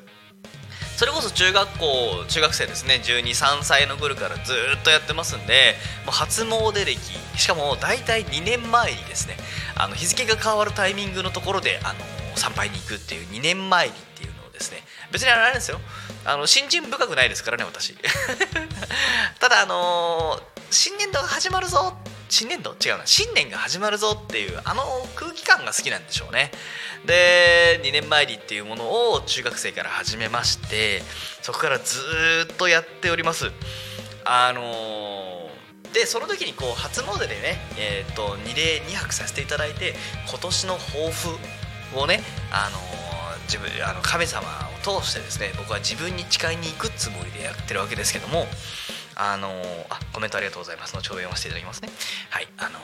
[0.96, 3.00] それこそ中学校中学生ですね。
[3.02, 5.74] 123歳の頃からずっとやってますんで
[6.06, 6.98] もう初詣歴
[7.38, 9.36] しかも大体2年前にですね
[9.74, 11.98] あの日付が変わるタイミングのところであの
[12.36, 13.94] 参拝に行くっていう2年前に
[14.56, 14.82] ですね。
[15.12, 15.80] 別にあれですよ。
[16.24, 17.94] あの信心深くないですからね私。
[19.38, 20.40] ただあの
[20.70, 21.96] 新年度が始まるぞ。
[22.28, 22.74] 新年度？
[22.84, 23.06] 違うな。
[23.06, 26.50] 新年が始まるぞっていうあの空気感が好きなんでしょうね。
[27.04, 31.02] で2年前にっていうものを中学生から始めまして
[31.42, 33.52] そこからずっとやっております。
[34.24, 35.36] あの
[35.92, 39.94] でその時にこう初詣でね、えーと、二礼二泊させていただいて
[40.28, 41.38] 今年の抱負
[41.98, 42.20] をね、
[42.52, 42.78] あの
[43.46, 48.46] 自分あの神様を通してですね僕は自分に誓いに行くつもりでやってるわけですけども
[49.14, 49.48] あの
[49.88, 50.94] あコメントありがとうございます。
[50.94, 51.88] 後ほど読ませていただきますね。
[52.30, 52.78] はいあの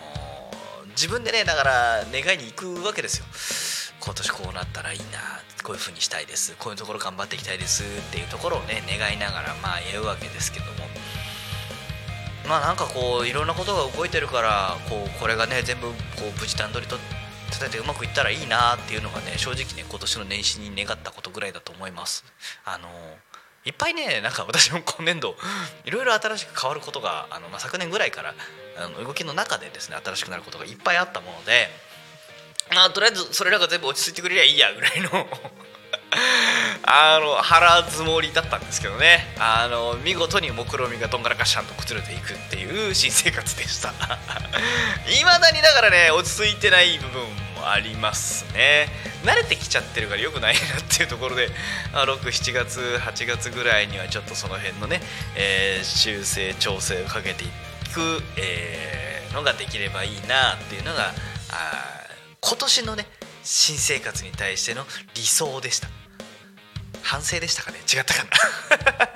[0.97, 3.27] 自分でねだから願いに行くわけですよ。
[4.01, 5.05] 今年こうなったらいいな
[5.63, 6.55] こういう風にしたいです。
[6.59, 7.85] こういうところ頑張っていきたいです。
[7.85, 10.73] っていうところをね願いながらまあ言うわけですけども。
[12.49, 15.95] まあなんかこういろんなことが動いてるからこうこれがね全部こ
[16.37, 16.99] う無事段取りと
[17.59, 22.25] 伝えてうまくいったらいいなっていうのがね正直ね今年の年始に願ったことぐらいだと思います。
[22.65, 22.89] あの
[23.65, 25.37] いっぱいねなんか私も今年度
[25.85, 28.35] いろいろ新しく変わることがあの、まあ、昨年ぐらいから
[28.77, 31.69] あの動きの中でですね新しくなることがいっぱいあったもので
[32.75, 35.09] まあとりあえずそれらが全部落ち着いてくれりゃいいやぐらいの
[36.85, 39.21] あの腹積もりだったんですけどね。
[39.39, 43.93] あの見事に目論見みがどんがらかしゃんと崩れていくっていう新生活でした。
[45.09, 48.89] いまだにだからね落ち着いてない部分ありますね。
[49.25, 51.51] 慣れてきちゃってるからよくないなっていうところで
[51.93, 55.01] 67月8月ぐらいにはちょっとその辺のね、
[55.35, 57.49] えー、修正調整をかけてい
[57.93, 61.13] く、えー、のができればいいなっていうのが
[61.51, 62.07] あ
[62.41, 63.07] 今年のね
[63.45, 64.85] 新生活に対しての
[65.15, 66.02] 理想でした。
[67.03, 67.79] 反省でしたかね？
[67.79, 68.31] 違ったかな？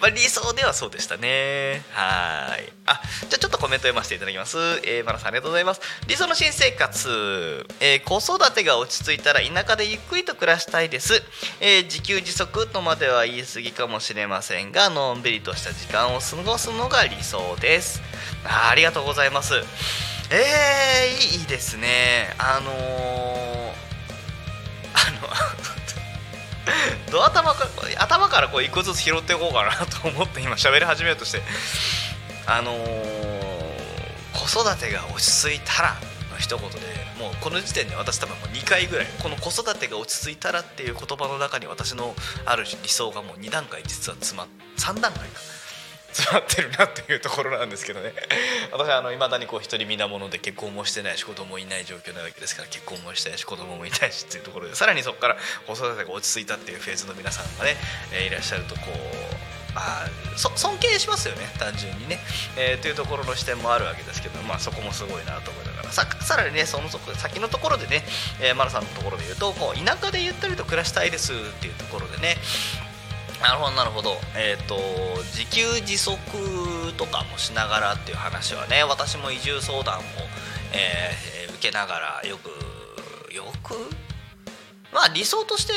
[0.00, 1.84] まあ理想ではそうでしたね。
[1.92, 2.72] はい。
[2.86, 4.58] あじゃあちょっとコメント読ませていただきます。
[4.84, 5.80] えー、マナさんありがとうございます。
[6.06, 11.22] 理想の新生活、えー、子育てが落ち着いたら田舎でゆっくりと暮らしたいです、
[11.60, 18.02] えー、自給自足とまでは言い過ぎかもしれませんがのんびりとした時間を過ごすのが理想です。
[18.44, 19.54] あありがとうございます。
[20.30, 22.34] えー、いいですね。
[22.38, 22.74] あのー、
[24.94, 25.28] あの
[27.10, 31.42] ど頭か頭からこう一個ずつ拾っていこうかなと思って今喋り始めようとして。
[32.46, 32.78] あのー、
[34.34, 35.96] 子育てが落ち着いたら
[36.30, 36.76] の一言で
[37.18, 44.46] もうこの時点で私多分もう2回ぐらいこの子育てが落ち着いたらっていう言葉の中に私のある理想がもう2段階実は詰まっ
[44.78, 45.40] 3段階か。
[46.14, 48.14] 詰まってるなっていうところなんですけどね。
[48.72, 55.36] 私はあの未だにこう一人皆物で結婚もしてないし子供もいない状況なわけですから結婚もしたいし子供もいないしっていうところでさらにそこから
[55.66, 57.76] 子育てが落ち着いたっていうフェーズの皆さんがね、
[58.12, 60.06] え、いらっしゃるとこうあ
[60.36, 62.18] 尊敬しますよね単純にね、
[62.56, 68.04] えー、というところの視点もあるわけですけど、まあ、そこもすごいなと思いながらささらにねその先のところでね、
[68.40, 72.36] えー、マラさんのところで言うとこう田舎でゆったりと暮らしたいですっていうところでね
[73.42, 74.16] なるほどなるほど。
[74.36, 74.76] えっ、ー、と
[75.36, 76.18] 自給自足
[76.96, 80.02] とかもしながらっていう話はね私も移住相談を、
[80.72, 82.48] えー、受けながらよく
[83.34, 83.74] よく
[84.92, 85.72] まあ理想として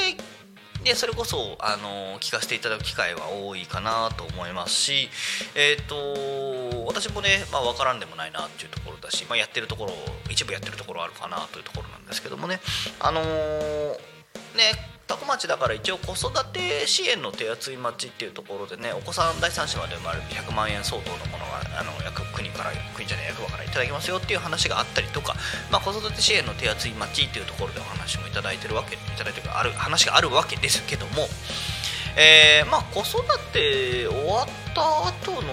[0.83, 5.09] でそれこそあの聞かせていただく機会は多いかなと思いますし、
[5.55, 9.93] えーと、私もね、まあ、分からんでもないなっていうところだし、まあ、やってるところ
[10.29, 12.61] 一部やってるところあるかなというところなんですけどもね。
[12.99, 13.25] あのー、
[14.55, 21.91] ね多古町だから一応子育て支援の手厚い町っていうところでねお子さん第三子まで生まれる100万円相当のものがあの
[22.37, 25.35] 国から国じゃない役場からいただきますよっていう話があったりとか、
[25.71, 31.27] まあ、子育て支援の手厚い町っていうところでお話もいただいてるわけいただいてるある話があるわけですけども、
[32.17, 35.47] えー、まあ子育て終わった後の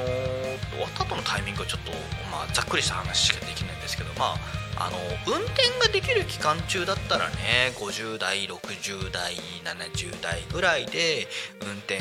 [0.74, 1.92] 終わった後のタイミングはちょっと、
[2.30, 11.28] まあ、ざっくりした話しかできないんですけどまああの運転ができる期間中だったらね50代60代70代ぐらいで
[11.62, 11.98] 運転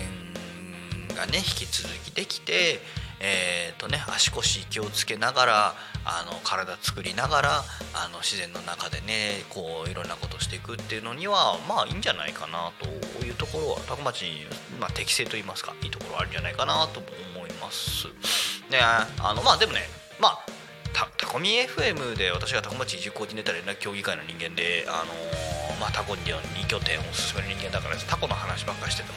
[1.15, 2.79] がね引き続きできて
[3.25, 7.49] えーとね、足腰気をつけながらあの体作りながら
[7.93, 14.45] あの自然の中でねこういろんなことしていくっていうのにはまあいいんじゃないかなというところは多古町に、
[14.77, 18.07] まあ、適正といいますかいいところあるんじゃないかなと思います。
[18.69, 19.83] ねあのまあでもね
[20.19, 20.45] まあ
[21.33, 29.15] コミ FM で私がタコ町移住コーディネーター連絡協議会の人間で、あのー、まあ、タコに2拠点を進める人間だからタコの話ばっかしてても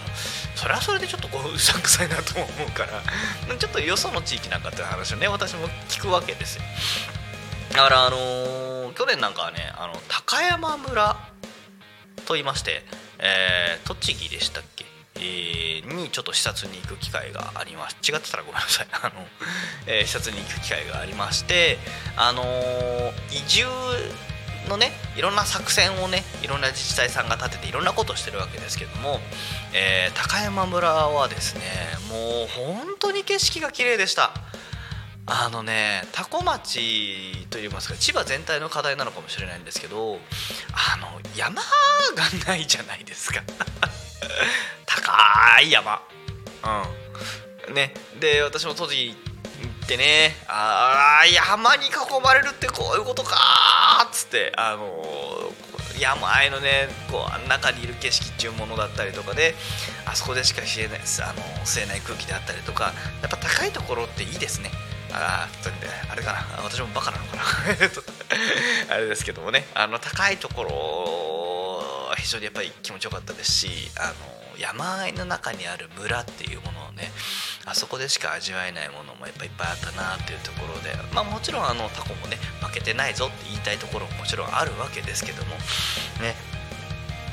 [0.54, 3.02] それはそれでちょっとこう うさんくさいなと思うから
[3.58, 6.62] ちょっとよその地域なんかっていう話をね私も聞くわけですよ。
[7.72, 11.18] だからあのー、去年なんかはねあの高山村
[12.24, 12.82] と言いまして、
[13.18, 14.95] えー、栃木でしたっけ？
[15.16, 18.86] えーにちょっと視察に行く機会がありまし違ってたらごめんなさい。
[19.02, 19.26] あの、
[19.86, 21.78] えー視察に行く機会がありまして
[22.16, 23.66] あのー移住
[24.68, 29.20] のねいろんな作戦をねいろんな自治体さんが立てていろんなことをしてるわけですけども、
[29.72, 31.62] えー高山村はですね
[32.08, 34.32] もう本当に景色が綺麗でした。
[35.28, 40.20] あのね多古町といいますか千葉全体の課題なのかもしれないんですけど
[40.72, 41.60] あの山
[42.14, 43.42] がないじゃないですか。
[44.86, 46.02] 高い山。
[47.68, 47.74] うん。
[47.74, 47.94] ね。
[48.20, 49.16] で私も当時行
[49.84, 51.90] ってねあー山に囲
[52.22, 53.36] まれるってこういうことか
[54.04, 55.52] っつってあの
[55.98, 59.54] 山あいのねこう中にいる景色っていうものだったりとかで
[60.04, 62.92] あそこでしか吸えないあの吸えない空気であったりとか
[63.22, 64.70] やっぱ高いところっていいですね。
[65.16, 67.42] あーちょっとねあれかな私もバカなのかな。
[68.94, 74.14] あれですけどもねあの高いところ非常にやっぱり気持ちよかったですしあの
[74.58, 77.12] 山あいの中にある村っていうものをね
[77.64, 85.50] あそこでしか味わえないものもやっぱいっぱいあったなっていうところでまあもちろんあのタコもね負けてないぞって言いたいところももちろんあるわけですけども
[86.20, 86.34] ね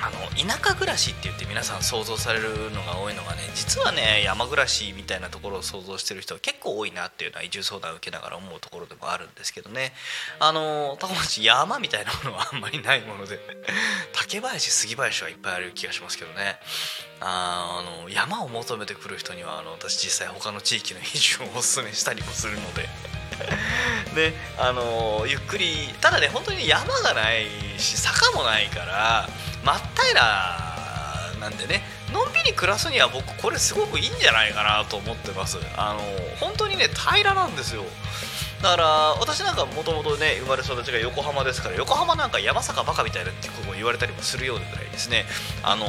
[0.06, 9.94] あの田舎暮らしって言って皆さん想像されるのが多いのがね実はね山暮らしみたいなところを想像してる人は結構多いなっていうのは移住相談を受けながら思うところでもあるんですけどね。
[10.40, 13.40] あの高町山みたいなものはあんまりないもので
[14.12, 16.60] 竹林杉林はいっぱいある気がしますけどね。
[17.26, 22.90] あの山を求めてくる人にはあの私実際他の地域の移住をおすすめしたりもするので。
[24.14, 27.48] であのゆっくりただね本当に山がない
[27.80, 29.28] し坂もないから
[29.64, 35.58] 真っ平らなんでねのんびり暮らすには僕これすごくいいんじゃないかなと思ってます。
[35.76, 36.00] あの
[36.40, 37.84] 本当にね平らなんですよ。
[38.62, 38.86] だから
[39.20, 45.26] 私なんかもともとね生まれ育ちが横浜ですから横浜なんか山坂バカみたいなってことも言われたりもするようなぐらいですね。
[45.64, 45.88] あの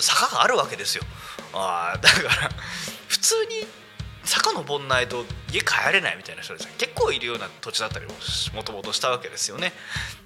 [0.00, 1.04] 坂があるわけですよ。
[1.52, 2.50] あだから
[3.08, 3.66] 普通に
[4.24, 8.12] 坂登んないと家帰れないみたいな人です結構いるような土地だったりも
[8.54, 9.72] もともとしたわけですよね。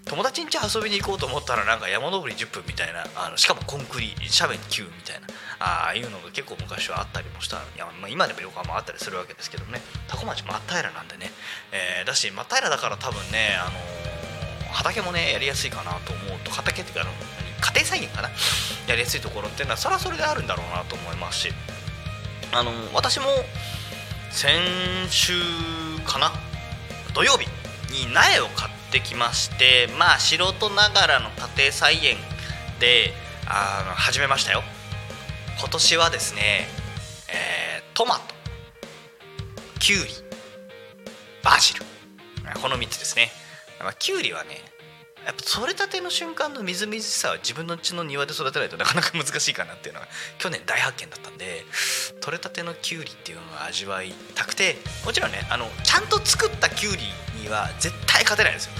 [0.04, 5.26] 友達ん家遊びに行こうと思ったらなんか山登り10分みたいなあのしかもコンクリ斜面9みたいな
[5.60, 9.80] ああいうのが結構昔はあったりもしたいや、まあ、今でも横浜あったりするわけですけどね。
[10.08, 11.30] 多古町真っ平らなんでね、
[11.72, 14.14] えーだし真っ平らだから多分ね、あのー
[14.74, 18.28] 畑もねやりやすいかなと思うと畑っていうかあの何家庭菜園かな？
[18.86, 21.52] やりやすいところっていうのはそれはそれであるんだろうなと思いますし
[22.52, 23.26] あの私も
[24.30, 24.60] 先
[25.08, 25.32] 週
[26.06, 26.30] かな？
[27.14, 27.46] 土曜日
[27.90, 32.16] に苗を買ってきましてまあ素人ながらの家庭菜園
[32.80, 33.12] で
[33.46, 34.62] あの始めましたよ。
[35.58, 36.66] 今年はですね、
[37.28, 38.34] えートマト
[39.78, 40.10] きゅうり
[41.42, 41.84] バジル。
[42.60, 43.30] この3つですね、
[43.98, 44.60] きゅうりはね
[45.24, 50.08] やっぱ取れたての瞬間のみずみずしさは自分の家の庭で育てないとなかなか難しいかなっていうのが
[50.38, 51.64] 去年大発見だったんで
[52.20, 57.02] 取れたてのきゅうりっていうのが味わいたくてもちろんねあのちゃんと作ったきゅうり
[57.42, 58.72] には絶対勝てないんですよ。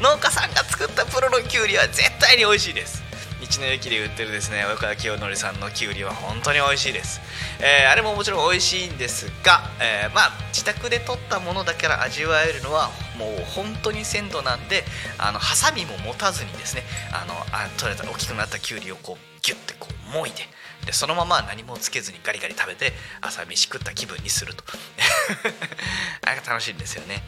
[0.02, 3.02] 農家さんが作ったプロのきゅうりは絶対に美味しいです。
[3.40, 7.20] 道の駅で売ってるですね及川清則さんのきゅうりは本当に美味しいです、
[7.60, 14.84] えーあれももちろん美味しいんですが、えーまあ自宅で取ったものだから味わえるのはもう本当に鮮度なんで
[15.18, 16.82] あのハサミも持たずにですね
[17.12, 20.36] あのあ取れた大きくなったきゅうりをこうギュッてこうもいで
[20.86, 24.64] でそのまま何もつけずにガリガリ食べて朝飯食った気分にすると。
[26.26, 27.22] あれが楽しいんですよね。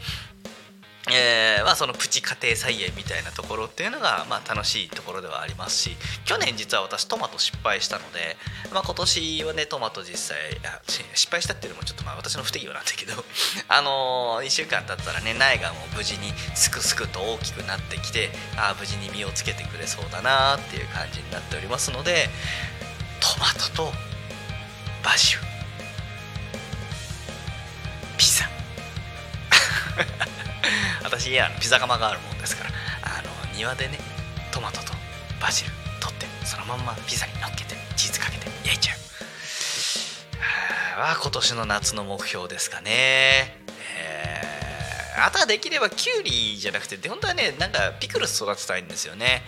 [1.11, 5.91] えーまあ、そのプチ家庭菜園みたいなところっていうのが、まあ、楽しいところではありますし
[6.25, 8.37] 去年実は私トマト失敗したので、
[8.73, 10.37] まあ、今年はねトマト実際
[11.13, 13.13] 失敗したっていうのもちょっとまあ私の不手際なんだけど、
[13.67, 22.29] あのー、1週間経ったらね苗がもう無事にすくすくと大きくなってきてあー無事に実をつけてくれそうだなっていう感じになっておりますので
[23.19, 23.93] トマトと
[25.03, 25.41] バジル
[28.17, 28.49] ピザ。
[31.03, 32.71] 私家ピザ窯があるもんですから
[33.03, 33.99] あの庭でね
[34.51, 34.93] トマトと
[35.39, 38.97] バジル取ってそのまんまピザに乗っけてチーズかけて焼いちゃう。
[40.99, 43.55] は今年の夏の目標ですかね。
[43.95, 44.41] え
[45.17, 49.43] あとはできればキュウリじゃなくて本当はねなんかピクルス育てたいんですよね。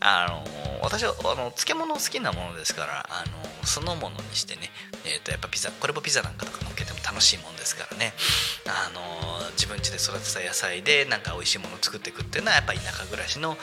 [0.00, 0.44] あの
[0.84, 4.70] 私はあの漬物好きなものですからあの酢の物にしてね、
[5.04, 8.12] えー、とやっぱピザこれもピザなんかとか乗っけても楽しいもんですからね。
[8.66, 9.00] あの
[9.52, 13.56] 自分家で育てた野菜でなんか美味しいものを作っていくっていうのはやっぱ田舎暮らしの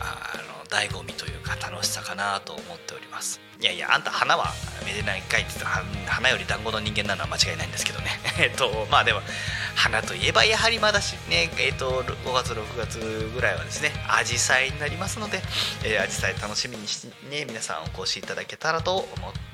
[0.00, 3.40] あの醍醐味というか楽しさかなと思っております。
[3.60, 4.52] いやいやあんた花は
[4.84, 8.20] めでないかいって言ったら花より団子の人間なのは間違いないんですけどね。
[8.38, 9.22] えっとまあでも
[9.76, 15.40] 花といえばやはりまだしね、えー、と5月6月ぐらいはですねアジサイになりますので、
[15.84, 19.06] えー、アジサイ楽しみにしてね皆さんお越しいただけたらと思っ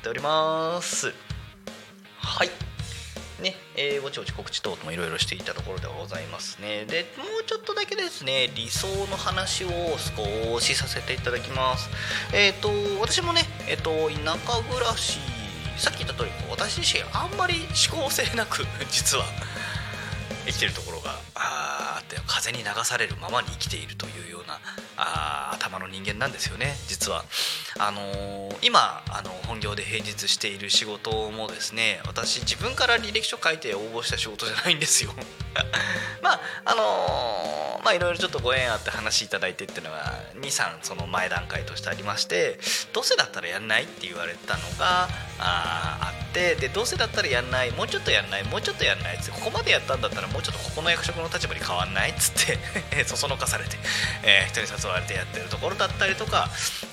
[0.03, 1.13] ております。
[2.19, 2.51] はい。
[3.43, 6.85] ね、えー、ぼちぼち告知等々もいろいろしていたところでございますね。
[6.85, 9.69] でもうちょっとだけですね理想の話を
[9.99, 11.91] 少しさせていただきます。
[12.33, 12.71] えっ、ー、と
[13.01, 15.19] 私もねえっ、ー、と田舎暮らし
[15.77, 19.25] さっき言った通り私自身あんまり思考性なく実は。
[20.47, 24.59] 生きてるところがあって風に流されるままに生きているというような
[24.97, 26.75] あ頭の人間なんですよね。
[26.89, 27.25] 実は。
[27.79, 35.13] あのー、今あの本業で平日している仕事もですね私自分から履歴書書いて応募した仕事じゃないんですよ。
[36.23, 42.59] まああのー、まあいろいろちょっとご縁あって話いただいてっていうのが23その前段階としてありまして
[42.93, 45.09] どうせだったらやんないって言われたのが
[45.43, 52.47] ああってでどうせだったらやんないもうちょっとやんないもうちょっとやんないってここまでやったんだったらもうちょっとここの役職の立場に変わんないっつっ
[52.91, 53.77] て そそのかされて、
[54.23, 56.49] えー、人に誘われてやってるところだったりとか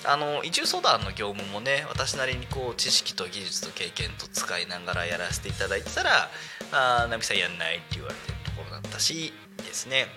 [0.05, 6.29] あの移住相談の業務もね私なりにこう知識と技術と経験と使いながらやらせていただいてたら
[6.71, 10.07] 「あナミさんやんない」って言われてるところだったしですね。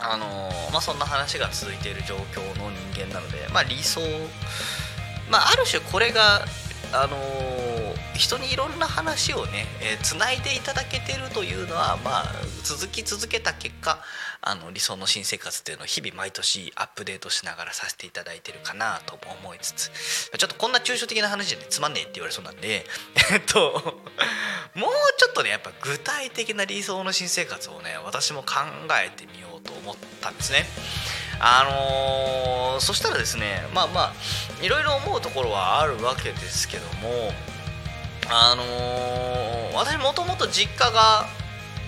[0.00, 4.00] あのまあ、そんな話が続いている状況の人間なので、まあ、理想、
[5.30, 6.44] まあ、ある種これが
[6.94, 9.66] あのー、人にいろんな話をね
[10.02, 12.24] つない、でいただけてるというのは、まあ、
[12.62, 13.98] 続き続けた結果
[14.46, 19.90] あの理想の新生活っていうのを日々毎年アップデートしながらさせていただいてるかなとも思いつつ
[20.36, 22.84] ちょっとこんな抽象的な話で、ね、つまんねえって言われそうなんで
[23.32, 24.02] えっと
[24.74, 28.60] もうちょっとねやっぱ具体的な理想の新生活をね私も考
[29.02, 30.66] えてみようと思ったんですね。
[31.40, 34.12] あのー、そしたらですねまあまあ
[34.62, 37.32] いろいろ思うところはあるわけですけども
[38.30, 41.26] あのー、私もともと実家が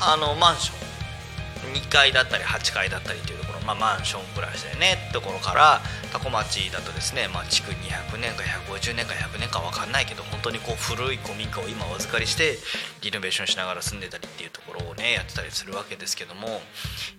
[0.01, 5.81] あのマンション2階だったり8階だったりというまあ、マンション暮らしでねところから
[6.13, 12.59] 多古町だとですね、まあ、築200年か150年か100年か分かんないけど本当にこう古い古民家を今お預かりして
[13.03, 16.61] リノベーションしながら住んでたりっていうところをねやってたりするわけですけども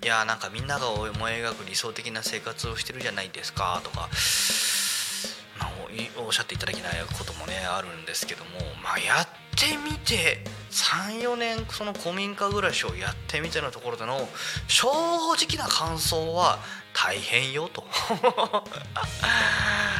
[0.03, 4.07] いやーなんかみんなが思い描く理想的な生活をしてるじゃないですかとか。
[5.59, 5.71] まあ、
[6.25, 8.51] おっしゃっていただけないこともねあるんですけども、
[8.83, 10.39] まあ、やってみて
[10.71, 14.27] 34年その古民家暮らしをやってみてのところでの
[14.67, 16.59] 正直な感想は
[16.93, 17.83] 大変よと。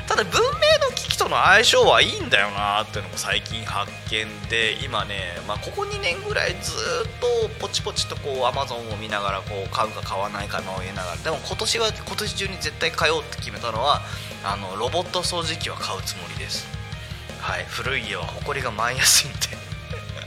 [0.08, 0.50] ただ文明
[0.88, 6.72] の危機との相性はいいんだよなっていうのも最近発見で今ね、まあ、ここ2年ぐらいず
[7.06, 14.02] っとポチポチとこうアマゾンを見ながらこう買うか買わないかのを言いながらでも今年は今年中に絶対買おうって決めたのは
[14.44, 16.66] あのロボット掃除機は買うつもりです。
[17.40, 17.66] はい。
[17.66, 19.58] 古い家は埃が舞いやすいんで。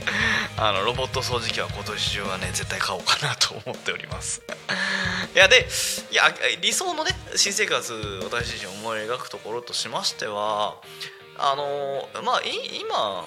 [0.57, 4.41] あのロボット掃除機は今年中はね絶対買おうかなと思っております。
[5.33, 5.67] いやで
[6.11, 6.23] いや
[6.61, 7.93] 理想のね新生活
[8.23, 10.75] 私自身思い描くところとしましては
[11.37, 13.25] あのまあ今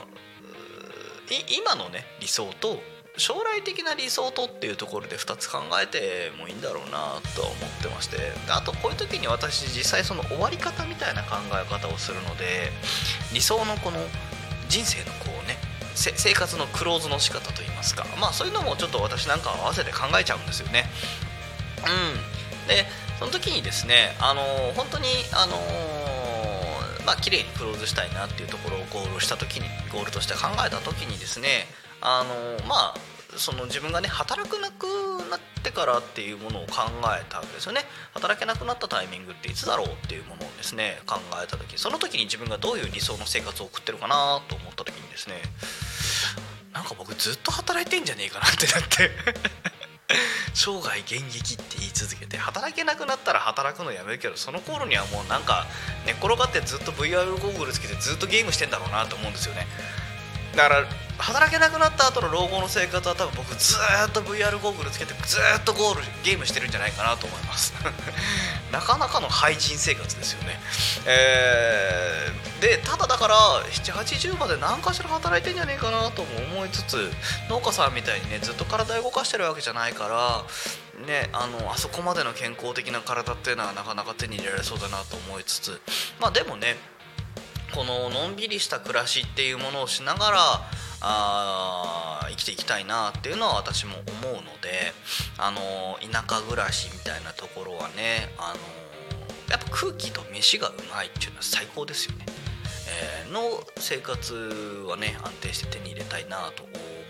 [1.49, 2.79] 今のね理想と
[3.17, 8.17] 将来的な理想とっていうところで2つ考えてもいいんだろうなとは思ってまして
[8.49, 12.71] あとこういう時に私実際その終わり方みたいな考え方をするので
[13.33, 13.99] 理想のこの
[14.69, 15.57] 人生のこうね
[15.95, 20.87] 生活のクローズの仕方といいますかまあそういうのもちょっと私なんか合わせて考えちゃうんですよね。
[21.87, 22.87] うん、で
[23.21, 24.43] その時にですねあの
[24.75, 25.57] 本当にあの
[27.07, 31.69] まあ綺麗にクローズしたいなっていうところをゴールした時にゴールとして考えた時にですね
[32.05, 32.95] あのまあ
[33.37, 34.87] その自分がね働くなく
[35.31, 36.83] なってからっていうものを考
[37.19, 37.81] えたわけですよね。
[38.13, 45.37] 働けなくなったタイミングっていつだろうっていうものをですね考えた時その時に自分がどういう理想の生活を送ってるかなと思った時にですね
[46.73, 49.11] なんか僕ずっと働いてんじゃねえかなってなって
[50.53, 55.67] 生涯現役って言い続けて働けなくなったら働くのやめるけどその頃にはもうなんか
[56.07, 59.67] 寝っ転がってずっと VR ゴーグルつけてずっとゲームしてんだろうなと思うんですよね。
[60.55, 60.87] だから
[61.19, 63.77] 働けなくなった後の老後の生活は多分僕ず
[64.09, 67.73] っと VR ゴーグルつけてずっとゴールゲームしてるんじゃないかなと思います。
[68.73, 70.61] なかなかの廃人生活ですよね。
[71.07, 73.37] えー、でただだから
[73.71, 77.13] 780まで何かしら働いてんじゃねえかなとも思いつつ
[77.49, 85.81] 農家さんみたいにねずっと体動かしてるわけじゃないからねあのあそこまでの健康的な体っていうのはなかなか手に入れられそうだなと思いつつ
[86.19, 86.77] まあでもね
[87.75, 90.39] こののんびりした暮らしっていうものをしながら
[91.01, 94.93] あ生きていきたいなっていうのは私も思うので
[95.39, 98.61] あの田舎暮らしみたいなところはねあの
[99.51, 102.27] やっぱ空気と飯がうまいっていうのは最高ですよね。
[103.27, 103.41] えー、の
[103.77, 104.35] 生活
[104.89, 106.63] はね安定して手に入れたいなと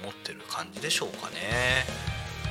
[0.03, 1.85] 思ってる感じでしょうかね。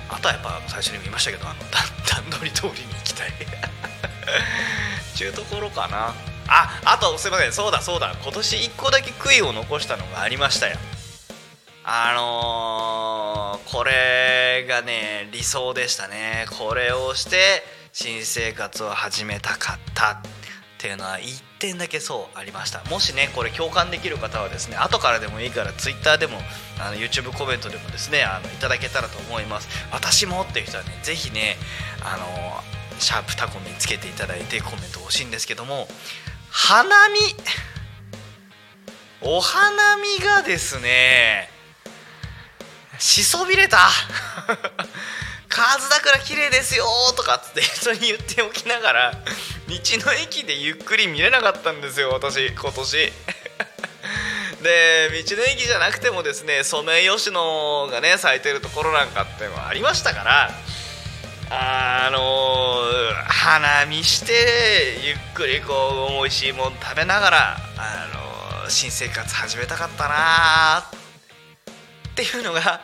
[0.09, 1.59] あとはやっぱ最初にも言いましたけどあの
[2.07, 3.33] 段取り通りに行きたい
[5.15, 6.13] ちゅうところかな
[6.47, 7.51] ああとすいません。
[7.51, 8.15] そうだそうだ。
[8.21, 10.77] 今年1個だけ悔いを残したのがありましたよ。
[11.85, 16.45] あのー、これがね理想でしたね。
[16.57, 17.37] これをして
[17.91, 20.17] 新生活を始めたかったっ
[20.79, 22.83] ていうのは1点だけそうありました。
[22.89, 26.37] もしねこれ共感できる方はですね後からでもいいから Twitter でも
[26.79, 29.67] あの YouTube コメントでもですねあのいただけたらと思います。
[29.91, 31.57] 私もっていう人はね是非ね
[32.01, 32.25] あの
[32.99, 35.87] シャープタコミにつけていただいてコメント欲しいんですけども
[36.55, 37.19] 花見。
[39.21, 41.49] お花見がですね
[42.99, 43.89] しそびれた。
[45.49, 46.85] 河津桜綺麗ですよ
[47.17, 49.11] とかっって人に言っておきながら
[49.67, 53.13] 道の駅でゆっくり見れなかったんですよ私今年。
[54.61, 60.51] で道の駅じゃなくてもですねソメイヨシノがね咲いてるところなんかってのはありましたから
[61.49, 62.19] あの、
[63.27, 72.61] 花見してゆっくりこう美味しいもん食べながら、あの、新生活始めたかったなっていうのが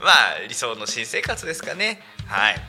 [0.00, 2.02] まあ理想の新生活ですかね。
[2.28, 2.60] はい。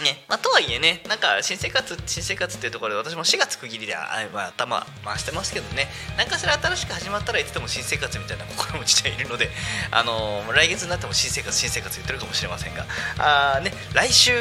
[0.00, 0.24] ね。
[0.28, 3.94] まあ、とはいえねなんか新生活新生活っていうところで私も4月区切りで、
[4.32, 5.88] まあ、頭回してますけどね。
[6.16, 9.50] 何かしら新しく始まったらいつでも新生活みたいな心持ちでいるので、
[9.90, 12.86] あのー、来月になっても新生活新生活言ってるかもしれませんが。
[13.18, 14.32] あ、ね、来週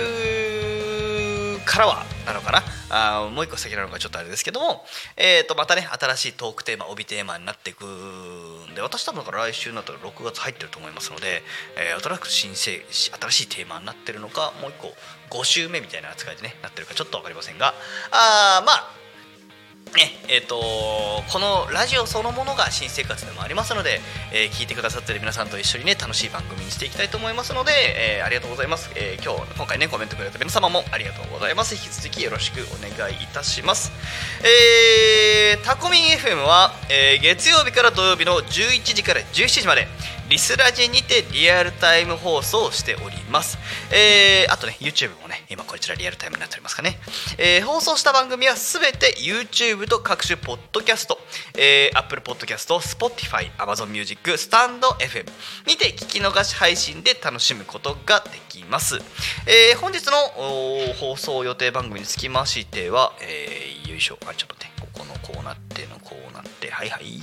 [1.66, 2.64] からはなのかな。
[2.90, 4.84] あもう一個先なのかちょっとあれですけども、
[5.16, 11.44] えー、とまたね新しいトークテーマ帯テーマになっていくんで私多分から来週になったら6月入ってると思いますので、
[11.78, 14.74] えー、新しく新生新しいテーマになってるのかもう一
[15.30, 17.74] 個5週目みたいな扱いでねなってるかちょっと分かりませんが
[18.12, 18.99] あまあ
[19.96, 20.56] ねえーと、
[21.32, 24.00] このラジオそのものが新生活でもありますので、
[24.32, 27.72] えー、聞いてくださってる皆さんと一緒にね楽しい番組にしていきたいと思いますので、
[28.20, 31.74] えー、ありがとうございます、えー、今日今回ねコメントくれた皆様もありがとうございます。
[31.74, 33.92] 引き続きよろしくお願いいたします。
[34.44, 39.88] えー、タコミン FM は、えー、月曜日から土曜日の11時から17時まで
[40.30, 43.58] リスラジにてリアルタイム放送しております。
[43.92, 47.00] えー、あとね、YouTube もね、今こちらリアルタイムになっておりますかね。
[47.40, 51.18] えー、放送した番組はすべて YouTube と各種ポッドキャスト、
[51.58, 55.26] えー、Apple Podcast、Spotify、Amazon Music、スタンド FM
[55.68, 59.00] にて聞き逃し配信で楽しむことができます。
[59.48, 67.20] えー、本日の放送予定番組につきましては、えー、よいしょ、あ、ちょっとね、ここのこうなってのこうなって、はいはい。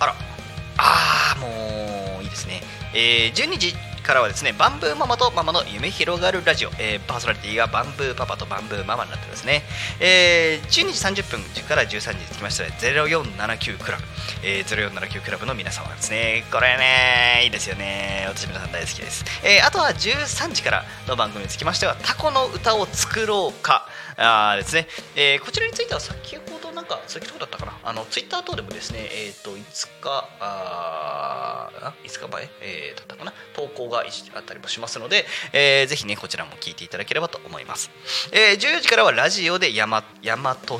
[0.00, 0.33] あら。
[0.76, 2.62] ああもういいですね、
[2.94, 9.62] えー、12時からはですねバンブーママとママの夢広がるラジオ、えー、パーソナリティがバンブーパパとバンブーママになってますね、
[9.98, 14.04] えー、12時30分から13時につきまして0479クラブ、
[14.44, 16.44] えー、0479クラブの皆様ですね。
[16.52, 23.86] これねいいですよね私皆さん大好きです、えー、あとは13時からの番組につきましてはタコの歌を作ろうか
[24.16, 24.86] あですね、
[25.16, 27.78] えー、こちらについては先ほどなんか先ほどだったかな。
[27.82, 33.32] あのツイッター等でもですねえっ、ー、と5日あ5日前、えー、だったかな？
[33.54, 34.02] 投稿があ
[34.38, 37.90] ったりもしますので、えー、ぜひねこちらも聞いていただければと思います、
[38.32, 40.78] えー、14時からはラジオで山山と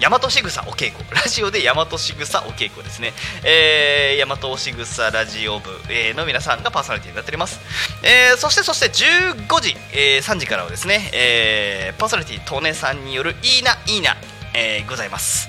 [0.00, 1.04] 大和しぐさお稽古。
[1.14, 7.60] ラジオで大和しぐさお稽古ですね、えー、大和しぐさラジオ部、えー、の皆さんがパーソナリティになっております、
[8.02, 14.16] えー、そしてそして15時、えー、3時からはですね、えー、パーソナリティトネさんによるいいないいな
[14.54, 15.48] えー、ございます、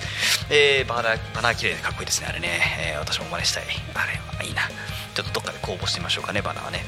[0.49, 3.63] えー、バナバナー綺麗でかっこいいですねあれね、えー、私も真似したい。
[3.93, 4.69] あれはいいな。
[5.15, 6.83] ちょっとどっかで公募してみましょうかねバナーはね。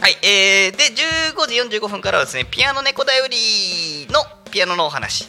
[0.00, 0.84] はい、えー、で
[1.32, 5.24] 15時45分からはですねピアノ猫だよりのピアノのお話。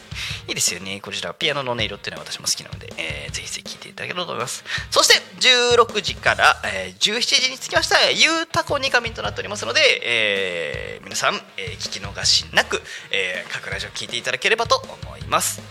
[0.48, 1.00] いいですよね。
[1.00, 4.64] こちらピアノの音色っていうのは私も好きなので、えー、ぜひぜひ聴いていただければと思います。
[4.90, 15.62] そして16時から、えー、17時につきましてはゆうたこにかみんとなっておりますので、えー、皆さん、えー、聞き逃しなく、えー、各ラジオ聴いていただければと思います。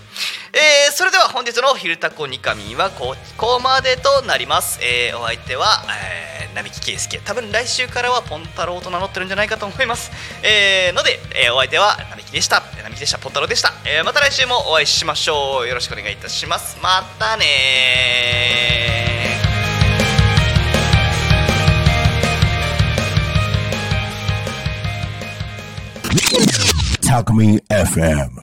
[0.54, 7.20] えー、それでは本日の「ひるたこにかみん」はここまでとなります、えー、お相手は、えー、並木圭介。
[7.20, 10.12] 多分来週からはポンタロウと名乗ってるんじゃないかと思います、
[10.44, 12.64] えー、ので、えー、お相手は並木でした。
[12.84, 13.18] 並木でした。
[13.18, 15.68] ポンタでした、えー、また来週もお会いしましょう。
[15.68, 16.78] よろしくお願いいたします。
[16.82, 17.46] またね
[27.02, 28.32] Talk Me FM